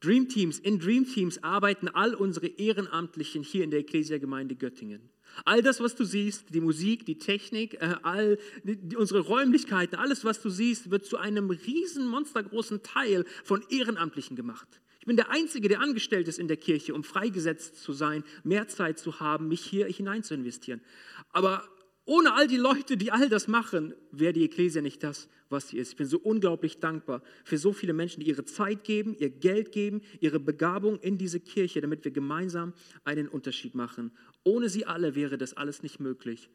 Dream 0.00 0.28
Teams, 0.28 0.58
in 0.58 0.78
Dream 0.78 1.06
Teams 1.06 1.42
arbeiten 1.42 1.88
all 1.88 2.14
unsere 2.14 2.48
Ehrenamtlichen 2.48 3.42
hier 3.42 3.64
in 3.64 3.70
der 3.70 3.80
Ecclesia-Gemeinde 3.80 4.56
Göttingen. 4.56 5.08
All 5.46 5.62
das, 5.62 5.80
was 5.80 5.94
du 5.94 6.04
siehst, 6.04 6.54
die 6.54 6.60
Musik, 6.60 7.06
die 7.06 7.16
Technik, 7.16 7.74
äh, 7.74 7.94
all 8.02 8.36
die, 8.62 8.94
unsere 8.94 9.20
Räumlichkeiten, 9.20 9.96
alles, 9.96 10.26
was 10.26 10.42
du 10.42 10.50
siehst, 10.50 10.90
wird 10.90 11.06
zu 11.06 11.16
einem 11.16 11.48
riesen, 11.48 12.06
monstergroßen 12.08 12.82
Teil 12.82 13.24
von 13.42 13.64
Ehrenamtlichen 13.70 14.36
gemacht. 14.36 14.82
Ich 15.00 15.06
bin 15.06 15.16
der 15.16 15.30
Einzige, 15.30 15.68
der 15.68 15.80
angestellt 15.80 16.28
ist 16.28 16.38
in 16.38 16.48
der 16.48 16.58
Kirche, 16.58 16.94
um 16.94 17.04
freigesetzt 17.04 17.82
zu 17.82 17.94
sein, 17.94 18.22
mehr 18.44 18.68
Zeit 18.68 18.98
zu 18.98 19.18
haben, 19.18 19.48
mich 19.48 19.62
hier 19.62 19.86
hinein 19.86 20.22
zu 20.22 20.34
investieren. 20.34 20.82
Aber 21.30 21.64
ohne 22.04 22.34
all 22.34 22.48
die 22.48 22.56
Leute, 22.56 22.96
die 22.96 23.12
all 23.12 23.28
das 23.28 23.46
machen, 23.46 23.94
wäre 24.10 24.32
die 24.32 24.44
Ekklesia 24.44 24.82
nicht 24.82 25.02
das, 25.04 25.28
was 25.50 25.68
sie 25.68 25.78
ist. 25.78 25.90
Ich 25.90 25.96
bin 25.96 26.06
so 26.06 26.18
unglaublich 26.18 26.80
dankbar 26.80 27.22
für 27.44 27.58
so 27.58 27.72
viele 27.72 27.92
Menschen, 27.92 28.20
die 28.20 28.28
ihre 28.28 28.44
Zeit 28.44 28.82
geben, 28.82 29.14
ihr 29.16 29.30
Geld 29.30 29.70
geben, 29.70 30.02
ihre 30.18 30.40
Begabung 30.40 30.98
in 30.98 31.16
diese 31.16 31.38
Kirche, 31.38 31.80
damit 31.80 32.04
wir 32.04 32.10
gemeinsam 32.10 32.72
einen 33.04 33.28
Unterschied 33.28 33.76
machen. 33.76 34.10
Ohne 34.42 34.68
sie 34.68 34.84
alle 34.84 35.14
wäre 35.14 35.38
das 35.38 35.56
alles 35.56 35.84
nicht 35.84 36.00
möglich. 36.00 36.50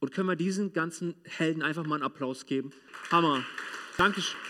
Und 0.00 0.12
können 0.12 0.28
wir 0.28 0.36
diesen 0.36 0.72
ganzen 0.72 1.14
Helden 1.24 1.62
einfach 1.62 1.86
mal 1.86 1.96
einen 1.96 2.04
Applaus 2.04 2.46
geben? 2.46 2.72
Hammer. 3.12 3.44
Dankeschön. 3.96 4.40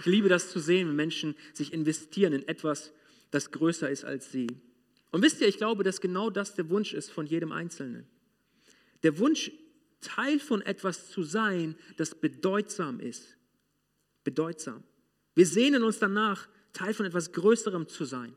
Ich 0.00 0.06
liebe 0.06 0.28
das 0.28 0.50
zu 0.50 0.60
sehen, 0.60 0.88
wenn 0.88 0.96
Menschen 0.96 1.34
sich 1.52 1.72
investieren 1.72 2.32
in 2.32 2.48
etwas, 2.48 2.92
das 3.30 3.50
größer 3.50 3.90
ist 3.90 4.04
als 4.04 4.32
sie. 4.32 4.46
Und 5.10 5.22
wisst 5.22 5.40
ihr, 5.40 5.48
ich 5.48 5.58
glaube, 5.58 5.84
dass 5.84 6.00
genau 6.00 6.30
das 6.30 6.54
der 6.54 6.70
Wunsch 6.70 6.94
ist 6.94 7.10
von 7.10 7.26
jedem 7.26 7.52
Einzelnen. 7.52 8.06
Der 9.02 9.18
Wunsch, 9.18 9.50
Teil 10.00 10.38
von 10.38 10.62
etwas 10.62 11.10
zu 11.10 11.22
sein, 11.22 11.76
das 11.96 12.14
bedeutsam 12.14 13.00
ist. 13.00 13.36
Bedeutsam. 14.24 14.82
Wir 15.34 15.46
sehnen 15.46 15.82
uns 15.82 15.98
danach, 15.98 16.48
Teil 16.72 16.94
von 16.94 17.06
etwas 17.06 17.32
Größerem 17.32 17.88
zu 17.88 18.04
sein. 18.04 18.34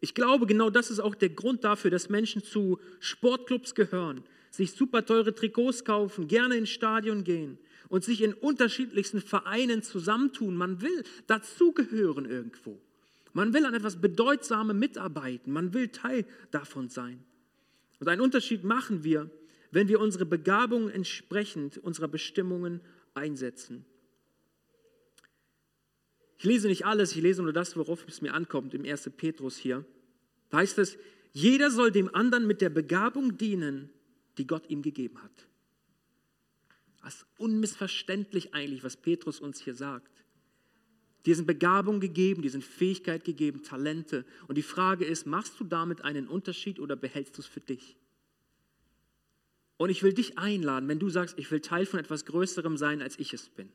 Ich 0.00 0.14
glaube, 0.14 0.46
genau 0.46 0.70
das 0.70 0.90
ist 0.90 1.00
auch 1.00 1.14
der 1.14 1.30
Grund 1.30 1.64
dafür, 1.64 1.90
dass 1.90 2.08
Menschen 2.08 2.42
zu 2.42 2.78
Sportclubs 3.00 3.74
gehören, 3.74 4.22
sich 4.50 4.72
super 4.72 5.04
teure 5.04 5.34
Trikots 5.34 5.84
kaufen, 5.84 6.28
gerne 6.28 6.56
ins 6.56 6.70
Stadion 6.70 7.24
gehen, 7.24 7.58
und 7.88 8.04
sich 8.04 8.22
in 8.22 8.34
unterschiedlichsten 8.34 9.20
Vereinen 9.20 9.82
zusammentun. 9.82 10.54
Man 10.54 10.82
will 10.82 11.04
dazugehören 11.26 12.26
irgendwo. 12.26 12.80
Man 13.32 13.52
will 13.52 13.64
an 13.64 13.74
etwas 13.74 14.00
Bedeutsamem 14.00 14.78
mitarbeiten. 14.78 15.52
Man 15.52 15.72
will 15.74 15.88
Teil 15.88 16.26
davon 16.50 16.88
sein. 16.88 17.24
Und 17.98 18.08
einen 18.08 18.20
Unterschied 18.20 18.62
machen 18.62 19.04
wir, 19.04 19.30
wenn 19.70 19.88
wir 19.88 20.00
unsere 20.00 20.26
Begabungen 20.26 20.90
entsprechend 20.90 21.78
unserer 21.78 22.08
Bestimmungen 22.08 22.80
einsetzen. 23.14 23.84
Ich 26.38 26.44
lese 26.44 26.68
nicht 26.68 26.86
alles, 26.86 27.14
ich 27.16 27.22
lese 27.22 27.42
nur 27.42 27.52
das, 27.52 27.76
worauf 27.76 28.06
es 28.06 28.22
mir 28.22 28.32
ankommt, 28.32 28.72
im 28.72 28.84
1. 28.84 29.10
Petrus 29.16 29.56
hier. 29.56 29.84
Da 30.50 30.58
heißt 30.58 30.78
es, 30.78 30.96
jeder 31.32 31.70
soll 31.70 31.90
dem 31.90 32.14
anderen 32.14 32.46
mit 32.46 32.60
der 32.60 32.70
Begabung 32.70 33.36
dienen, 33.36 33.90
die 34.38 34.46
Gott 34.46 34.70
ihm 34.70 34.82
gegeben 34.82 35.22
hat. 35.22 35.46
Das 37.02 37.16
ist 37.16 37.26
unmissverständlich 37.38 38.54
eigentlich, 38.54 38.84
was 38.84 38.96
Petrus 38.96 39.40
uns 39.40 39.60
hier 39.60 39.74
sagt. 39.74 40.12
Dir 41.26 41.34
sind 41.34 41.46
Begabung 41.46 42.00
gegeben, 42.00 42.42
dir 42.42 42.50
sind 42.50 42.64
Fähigkeit 42.64 43.24
gegeben, 43.24 43.62
Talente. 43.62 44.24
Und 44.46 44.56
die 44.56 44.62
Frage 44.62 45.04
ist, 45.04 45.26
machst 45.26 45.58
du 45.58 45.64
damit 45.64 46.02
einen 46.02 46.28
Unterschied 46.28 46.78
oder 46.78 46.96
behältst 46.96 47.36
du 47.36 47.42
es 47.42 47.46
für 47.46 47.60
dich? 47.60 47.96
Und 49.78 49.90
ich 49.90 50.02
will 50.02 50.12
dich 50.12 50.36
einladen, 50.36 50.88
wenn 50.88 50.98
du 50.98 51.08
sagst, 51.08 51.38
ich 51.38 51.50
will 51.50 51.60
Teil 51.60 51.86
von 51.86 52.00
etwas 52.00 52.26
Größerem 52.26 52.76
sein, 52.76 53.00
als 53.00 53.18
ich 53.18 53.32
es 53.32 53.48
bin. 53.48 53.70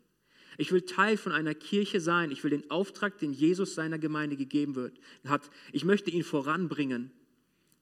Ich 0.57 0.71
will 0.71 0.81
Teil 0.81 1.17
von 1.17 1.31
einer 1.31 1.55
Kirche 1.55 1.99
sein. 1.99 2.29
Ich 2.29 2.43
will 2.43 2.51
den 2.51 2.69
Auftrag, 2.69 3.17
den 3.17 3.33
Jesus 3.33 3.73
seiner 3.73 3.97
Gemeinde 3.97 4.35
gegeben 4.35 4.75
wird, 4.75 4.99
hat. 5.25 5.49
Ich 5.71 5.85
möchte 5.85 6.11
ihn 6.11 6.23
voranbringen. 6.23 7.11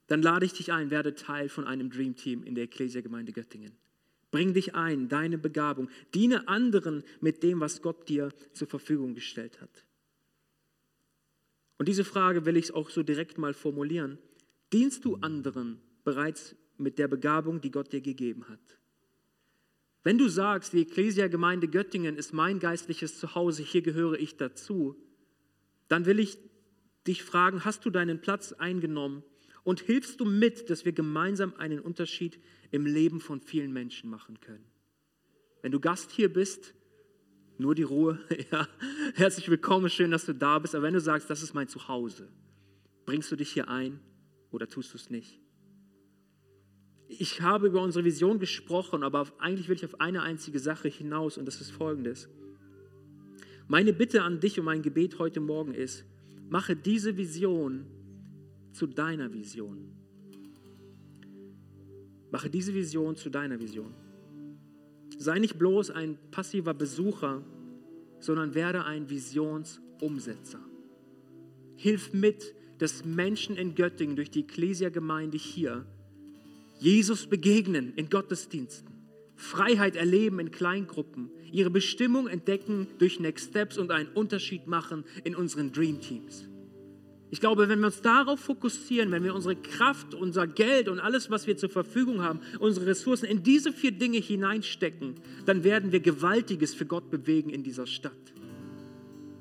Dann 0.07 0.21
lade 0.21 0.45
ich 0.45 0.53
dich 0.53 0.71
ein, 0.71 0.91
werde 0.91 1.15
Teil 1.15 1.49
von 1.49 1.65
einem 1.65 1.89
Dream 1.89 2.15
Team 2.15 2.43
in 2.43 2.55
der 2.55 2.65
Ecclesia-Gemeinde 2.65 3.33
Göttingen. 3.33 3.73
Bring 4.29 4.53
dich 4.53 4.75
ein, 4.75 5.09
deine 5.09 5.37
Begabung. 5.37 5.89
Diene 6.13 6.47
anderen 6.47 7.03
mit 7.19 7.43
dem, 7.43 7.59
was 7.59 7.81
Gott 7.81 8.07
dir 8.07 8.29
zur 8.53 8.67
Verfügung 8.67 9.13
gestellt 9.13 9.59
hat. 9.59 9.85
Und 11.77 11.87
diese 11.87 12.05
Frage 12.05 12.45
will 12.45 12.55
ich 12.55 12.73
auch 12.73 12.89
so 12.89 13.03
direkt 13.03 13.37
mal 13.37 13.53
formulieren. 13.53 14.19
Dienst 14.71 15.03
du 15.03 15.15
anderen 15.17 15.81
bereits 16.03 16.55
mit 16.81 16.99
der 16.99 17.07
Begabung, 17.07 17.61
die 17.61 17.71
Gott 17.71 17.91
dir 17.93 18.01
gegeben 18.01 18.47
hat? 18.49 18.59
Wenn 20.03 20.17
du 20.17 20.27
sagst, 20.29 20.73
die 20.73 20.81
Ecclesia-Gemeinde 20.81 21.67
Göttingen 21.67 22.17
ist 22.17 22.33
mein 22.33 22.59
geistliches 22.59 23.19
Zuhause, 23.19 23.61
hier 23.61 23.81
gehöre 23.81 24.19
ich 24.19 24.35
dazu, 24.35 24.95
dann 25.87 26.05
will 26.05 26.19
ich 26.19 26.37
dich 27.07 27.23
fragen, 27.23 27.65
hast 27.65 27.85
du 27.85 27.89
deinen 27.89 28.21
Platz 28.21 28.53
eingenommen 28.53 29.23
und 29.63 29.79
hilfst 29.79 30.19
du 30.19 30.25
mit, 30.25 30.69
dass 30.69 30.85
wir 30.85 30.91
gemeinsam 30.91 31.53
einen 31.55 31.79
Unterschied 31.79 32.39
im 32.71 32.85
Leben 32.85 33.19
von 33.19 33.41
vielen 33.41 33.71
Menschen 33.71 34.09
machen 34.09 34.39
können. 34.39 34.65
Wenn 35.61 35.71
du 35.71 35.79
Gast 35.79 36.11
hier 36.11 36.31
bist, 36.31 36.73
nur 37.57 37.75
die 37.75 37.83
Ruhe. 37.83 38.19
Ja, 38.51 38.67
herzlich 39.15 39.49
willkommen, 39.49 39.89
schön, 39.89 40.11
dass 40.11 40.25
du 40.25 40.33
da 40.33 40.57
bist. 40.59 40.73
Aber 40.73 40.83
wenn 40.83 40.93
du 40.93 40.99
sagst, 40.99 41.29
das 41.29 41.43
ist 41.43 41.53
mein 41.53 41.67
Zuhause, 41.67 42.27
bringst 43.05 43.31
du 43.31 43.35
dich 43.35 43.51
hier 43.51 43.69
ein 43.69 43.99
oder 44.49 44.67
tust 44.67 44.93
du 44.93 44.97
es 44.97 45.09
nicht? 45.09 45.40
Ich 47.19 47.41
habe 47.41 47.67
über 47.67 47.81
unsere 47.81 48.05
Vision 48.05 48.39
gesprochen, 48.39 49.03
aber 49.03 49.27
eigentlich 49.37 49.67
will 49.67 49.75
ich 49.75 49.83
auf 49.83 49.99
eine 49.99 50.21
einzige 50.21 50.59
Sache 50.59 50.87
hinaus 50.87 51.37
und 51.37 51.45
das 51.45 51.59
ist 51.59 51.71
folgendes. 51.71 52.29
Meine 53.67 53.91
Bitte 53.91 54.23
an 54.23 54.39
dich 54.39 54.57
und 54.57 54.65
mein 54.65 54.81
Gebet 54.81 55.19
heute 55.19 55.41
Morgen 55.41 55.73
ist, 55.73 56.05
mache 56.49 56.75
diese 56.75 57.17
Vision 57.17 57.85
zu 58.71 58.87
deiner 58.87 59.33
Vision. 59.33 59.91
Mache 62.31 62.49
diese 62.49 62.73
Vision 62.73 63.17
zu 63.17 63.29
deiner 63.29 63.59
Vision. 63.59 63.93
Sei 65.17 65.37
nicht 65.39 65.59
bloß 65.59 65.91
ein 65.91 66.17
passiver 66.31 66.73
Besucher, 66.73 67.43
sondern 68.19 68.55
werde 68.55 68.85
ein 68.85 69.09
Visionsumsetzer. 69.09 70.61
Hilf 71.75 72.13
mit, 72.13 72.55
dass 72.77 73.03
Menschen 73.03 73.57
in 73.57 73.75
Göttingen 73.75 74.15
durch 74.15 74.31
die 74.31 74.41
Ecclesia-Gemeinde 74.41 75.37
hier 75.37 75.85
Jesus 76.81 77.27
begegnen 77.27 77.93
in 77.95 78.09
Gottesdiensten, 78.09 78.89
Freiheit 79.35 79.95
erleben 79.95 80.39
in 80.39 80.49
Kleingruppen, 80.49 81.29
ihre 81.51 81.69
Bestimmung 81.69 82.27
entdecken 82.27 82.87
durch 82.97 83.19
Next 83.19 83.51
Steps 83.51 83.77
und 83.77 83.91
einen 83.91 84.09
Unterschied 84.09 84.65
machen 84.65 85.05
in 85.23 85.35
unseren 85.35 85.71
Dream 85.71 86.01
Teams. 86.01 86.49
Ich 87.29 87.39
glaube, 87.39 87.69
wenn 87.69 87.81
wir 87.81 87.85
uns 87.85 88.01
darauf 88.01 88.39
fokussieren, 88.39 89.11
wenn 89.11 89.23
wir 89.23 89.35
unsere 89.35 89.55
Kraft, 89.55 90.15
unser 90.15 90.47
Geld 90.47 90.89
und 90.89 90.99
alles, 90.99 91.29
was 91.29 91.45
wir 91.45 91.55
zur 91.55 91.69
Verfügung 91.69 92.23
haben, 92.23 92.39
unsere 92.57 92.87
Ressourcen 92.87 93.25
in 93.25 93.43
diese 93.43 93.71
vier 93.71 93.91
Dinge 93.91 94.17
hineinstecken, 94.17 95.17
dann 95.45 95.63
werden 95.63 95.91
wir 95.91 95.99
Gewaltiges 95.99 96.73
für 96.73 96.87
Gott 96.87 97.11
bewegen 97.11 97.51
in 97.51 97.61
dieser 97.61 97.85
Stadt. 97.85 98.33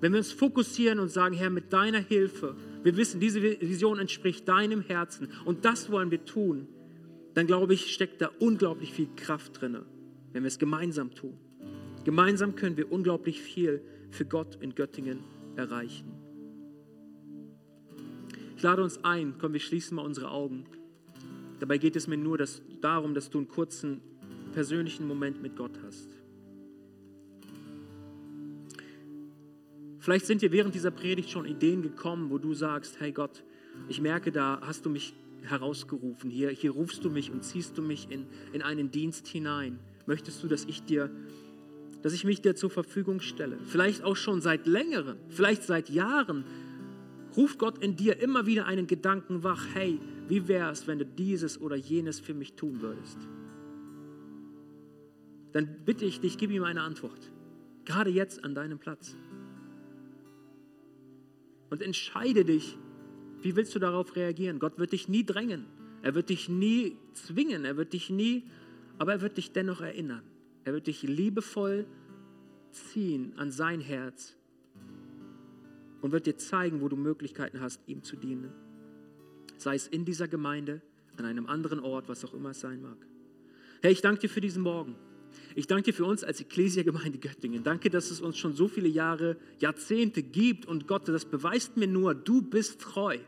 Wenn 0.02 0.12
wir 0.12 0.18
uns 0.18 0.30
fokussieren 0.30 0.98
und 0.98 1.08
sagen, 1.08 1.34
Herr, 1.34 1.48
mit 1.48 1.72
deiner 1.72 2.00
Hilfe, 2.00 2.54
wir 2.82 2.98
wissen, 2.98 3.18
diese 3.18 3.40
Vision 3.40 3.98
entspricht 3.98 4.46
deinem 4.46 4.82
Herzen 4.82 5.28
und 5.46 5.64
das 5.64 5.90
wollen 5.90 6.10
wir 6.10 6.26
tun, 6.26 6.68
dann 7.34 7.46
glaube 7.46 7.74
ich, 7.74 7.92
steckt 7.92 8.20
da 8.20 8.30
unglaublich 8.38 8.92
viel 8.92 9.08
Kraft 9.16 9.60
drin, 9.60 9.78
wenn 10.32 10.42
wir 10.42 10.48
es 10.48 10.58
gemeinsam 10.58 11.14
tun. 11.14 11.38
Gemeinsam 12.04 12.56
können 12.56 12.76
wir 12.76 12.90
unglaublich 12.90 13.40
viel 13.40 13.82
für 14.10 14.24
Gott 14.24 14.56
in 14.60 14.74
Göttingen 14.74 15.20
erreichen. 15.56 16.12
Ich 18.56 18.62
lade 18.62 18.82
uns 18.82 19.04
ein, 19.04 19.34
komm, 19.38 19.52
wir 19.52 19.60
schließen 19.60 19.96
mal 19.96 20.04
unsere 20.04 20.30
Augen. 20.30 20.64
Dabei 21.60 21.78
geht 21.78 21.96
es 21.96 22.06
mir 22.06 22.16
nur 22.16 22.38
dass, 22.38 22.62
darum, 22.80 23.14
dass 23.14 23.30
du 23.30 23.38
einen 23.38 23.48
kurzen 23.48 24.00
persönlichen 24.52 25.06
Moment 25.06 25.40
mit 25.40 25.56
Gott 25.56 25.78
hast. 25.84 26.08
Vielleicht 29.98 30.26
sind 30.26 30.40
dir 30.40 30.50
während 30.50 30.74
dieser 30.74 30.90
Predigt 30.90 31.30
schon 31.30 31.44
Ideen 31.44 31.82
gekommen, 31.82 32.30
wo 32.30 32.38
du 32.38 32.54
sagst, 32.54 32.98
hey 33.00 33.12
Gott, 33.12 33.44
ich 33.88 34.00
merke, 34.00 34.32
da 34.32 34.60
hast 34.62 34.86
du 34.86 34.90
mich 34.90 35.14
herausgerufen. 35.42 36.30
Hier, 36.30 36.50
hier 36.50 36.72
rufst 36.72 37.04
du 37.04 37.10
mich 37.10 37.30
und 37.30 37.44
ziehst 37.44 37.76
du 37.78 37.82
mich 37.82 38.10
in, 38.10 38.26
in 38.52 38.62
einen 38.62 38.90
Dienst 38.90 39.26
hinein. 39.26 39.78
Möchtest 40.06 40.42
du, 40.42 40.48
dass 40.48 40.64
ich 40.64 40.82
dir, 40.82 41.10
dass 42.02 42.12
ich 42.12 42.24
mich 42.24 42.40
dir 42.40 42.54
zur 42.54 42.70
Verfügung 42.70 43.20
stelle? 43.20 43.58
Vielleicht 43.64 44.02
auch 44.02 44.16
schon 44.16 44.40
seit 44.40 44.66
längerem, 44.66 45.16
vielleicht 45.28 45.62
seit 45.62 45.90
Jahren 45.90 46.44
ruft 47.36 47.58
Gott 47.58 47.82
in 47.82 47.96
dir 47.96 48.20
immer 48.20 48.46
wieder 48.46 48.66
einen 48.66 48.86
Gedanken 48.86 49.44
wach, 49.44 49.64
hey, 49.74 50.00
wie 50.28 50.48
wäre 50.48 50.70
es, 50.70 50.86
wenn 50.86 50.98
du 50.98 51.06
dieses 51.06 51.60
oder 51.60 51.76
jenes 51.76 52.20
für 52.20 52.34
mich 52.34 52.54
tun 52.54 52.80
würdest? 52.80 53.18
Dann 55.52 55.68
bitte 55.84 56.04
ich 56.04 56.20
dich, 56.20 56.38
gib 56.38 56.50
ihm 56.50 56.64
eine 56.64 56.82
Antwort. 56.82 57.30
Gerade 57.84 58.10
jetzt 58.10 58.44
an 58.44 58.54
deinem 58.54 58.78
Platz. 58.78 59.16
Und 61.70 61.82
entscheide 61.82 62.44
dich, 62.44 62.78
wie 63.42 63.56
willst 63.56 63.74
du 63.74 63.78
darauf 63.78 64.16
reagieren? 64.16 64.58
Gott 64.58 64.78
wird 64.78 64.92
dich 64.92 65.08
nie 65.08 65.24
drängen. 65.24 65.66
Er 66.02 66.14
wird 66.14 66.30
dich 66.30 66.48
nie 66.48 66.96
zwingen. 67.14 67.64
Er 67.64 67.76
wird 67.76 67.92
dich 67.92 68.10
nie, 68.10 68.44
aber 68.98 69.12
er 69.12 69.20
wird 69.20 69.36
dich 69.36 69.52
dennoch 69.52 69.80
erinnern. 69.80 70.22
Er 70.64 70.72
wird 70.72 70.86
dich 70.86 71.02
liebevoll 71.02 71.86
ziehen 72.70 73.32
an 73.36 73.50
sein 73.50 73.80
Herz 73.80 74.36
und 76.00 76.12
wird 76.12 76.26
dir 76.26 76.36
zeigen, 76.36 76.80
wo 76.80 76.88
du 76.88 76.96
Möglichkeiten 76.96 77.60
hast, 77.60 77.80
ihm 77.86 78.02
zu 78.02 78.16
dienen. 78.16 78.52
Sei 79.56 79.74
es 79.74 79.86
in 79.86 80.04
dieser 80.04 80.28
Gemeinde, 80.28 80.80
an 81.16 81.24
einem 81.24 81.46
anderen 81.46 81.80
Ort, 81.80 82.08
was 82.08 82.24
auch 82.24 82.34
immer 82.34 82.50
es 82.50 82.60
sein 82.60 82.80
mag. 82.80 82.96
Herr, 83.82 83.90
ich 83.90 84.00
danke 84.00 84.22
dir 84.22 84.28
für 84.28 84.40
diesen 84.40 84.62
Morgen. 84.62 84.96
Ich 85.54 85.66
danke 85.66 85.92
für 85.92 86.04
uns 86.04 86.24
als 86.24 86.40
Ekklesia-Gemeinde 86.40 87.18
Göttingen. 87.18 87.62
Danke, 87.62 87.90
dass 87.90 88.10
es 88.10 88.20
uns 88.20 88.38
schon 88.38 88.54
so 88.54 88.68
viele 88.68 88.88
Jahre, 88.88 89.36
Jahrzehnte 89.58 90.22
gibt. 90.22 90.66
Und 90.66 90.86
Gott, 90.86 91.08
das 91.08 91.24
beweist 91.24 91.76
mir 91.76 91.88
nur, 91.88 92.14
du 92.14 92.42
bist 92.42 92.80
treu. 92.80 93.18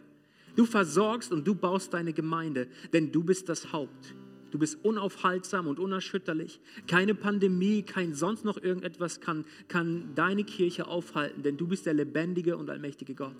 Du 0.56 0.66
versorgst 0.66 1.32
und 1.32 1.46
du 1.46 1.54
baust 1.54 1.94
deine 1.94 2.12
Gemeinde, 2.12 2.68
denn 2.92 3.10
du 3.10 3.24
bist 3.24 3.48
das 3.48 3.72
Haupt. 3.72 4.14
Du 4.50 4.58
bist 4.58 4.84
unaufhaltsam 4.84 5.66
und 5.66 5.78
unerschütterlich. 5.78 6.60
Keine 6.86 7.14
Pandemie, 7.14 7.82
kein 7.82 8.12
sonst 8.12 8.44
noch 8.44 8.62
irgendetwas 8.62 9.20
kann, 9.20 9.46
kann 9.68 10.14
deine 10.14 10.44
Kirche 10.44 10.86
aufhalten, 10.86 11.42
denn 11.42 11.56
du 11.56 11.66
bist 11.66 11.86
der 11.86 11.94
lebendige 11.94 12.58
und 12.58 12.68
allmächtige 12.68 13.14
Gott. 13.14 13.36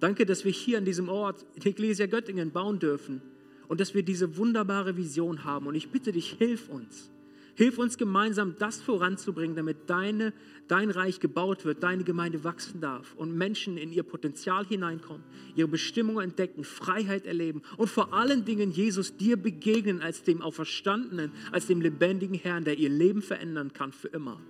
Danke, 0.00 0.26
dass 0.26 0.44
wir 0.44 0.50
hier 0.50 0.78
an 0.78 0.84
diesem 0.84 1.08
Ort 1.08 1.46
die 1.62 1.68
Ecclesia 1.68 2.06
Göttingen 2.06 2.50
bauen 2.50 2.80
dürfen 2.80 3.22
und 3.68 3.80
dass 3.80 3.94
wir 3.94 4.02
diese 4.02 4.36
wunderbare 4.36 4.96
Vision 4.96 5.44
haben. 5.44 5.68
Und 5.68 5.76
ich 5.76 5.90
bitte 5.90 6.10
dich, 6.10 6.32
hilf 6.32 6.68
uns 6.68 7.12
Hilf 7.60 7.76
uns 7.76 7.98
gemeinsam, 7.98 8.54
das 8.58 8.80
voranzubringen, 8.80 9.54
damit 9.54 9.90
deine, 9.90 10.32
dein 10.66 10.88
Reich 10.88 11.20
gebaut 11.20 11.66
wird, 11.66 11.82
deine 11.82 12.04
Gemeinde 12.04 12.42
wachsen 12.42 12.80
darf 12.80 13.14
und 13.16 13.36
Menschen 13.36 13.76
in 13.76 13.92
ihr 13.92 14.02
Potenzial 14.02 14.64
hineinkommen, 14.64 15.22
ihre 15.56 15.68
Bestimmung 15.68 16.22
entdecken, 16.22 16.64
Freiheit 16.64 17.26
erleben 17.26 17.60
und 17.76 17.90
vor 17.90 18.14
allen 18.14 18.46
Dingen 18.46 18.70
Jesus 18.70 19.14
dir 19.18 19.36
begegnen 19.36 20.00
als 20.00 20.22
dem 20.22 20.40
Auferstandenen, 20.40 21.32
als 21.52 21.66
dem 21.66 21.82
lebendigen 21.82 22.34
Herrn, 22.34 22.64
der 22.64 22.78
ihr 22.78 22.88
Leben 22.88 23.20
verändern 23.20 23.74
kann 23.74 23.92
für 23.92 24.08
immer. 24.08 24.40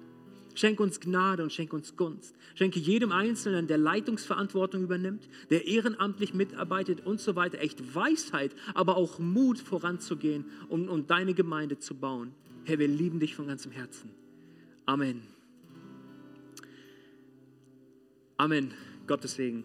Schenk 0.55 0.79
uns 0.79 1.01
Gnade 1.01 1.43
und 1.43 1.53
schenk 1.53 1.73
uns 1.73 1.97
Gunst. 1.97 2.37
Schenke 2.55 2.79
jedem 2.79 3.11
Einzelnen, 3.11 3.67
der 3.67 3.79
Leitungsverantwortung 3.79 4.85
übernimmt, 4.85 5.29
der 5.51 5.67
ehrenamtlich 5.67 6.33
mitarbeitet 6.33 7.05
und 7.05 7.19
so 7.19 7.35
weiter, 7.35 7.59
echt 7.59 7.93
Weisheit, 7.93 8.55
aber 8.73 8.97
auch 8.97 9.19
Mut 9.19 9.59
voranzugehen, 9.59 10.45
um, 10.69 10.89
um 10.89 11.09
deine 11.09 11.35
Gemeinde 11.35 11.81
zu 11.81 11.97
bauen. 11.97 12.35
Herr, 12.65 12.79
wir 12.79 12.89
lieben 12.89 13.21
dich 13.21 13.35
von 13.35 13.47
ganzem 13.47 13.73
Herzen. 13.73 14.11
Amen. 14.87 15.23
Amen. 18.37 18.73
Gottes 19.07 19.35
Segen. 19.35 19.65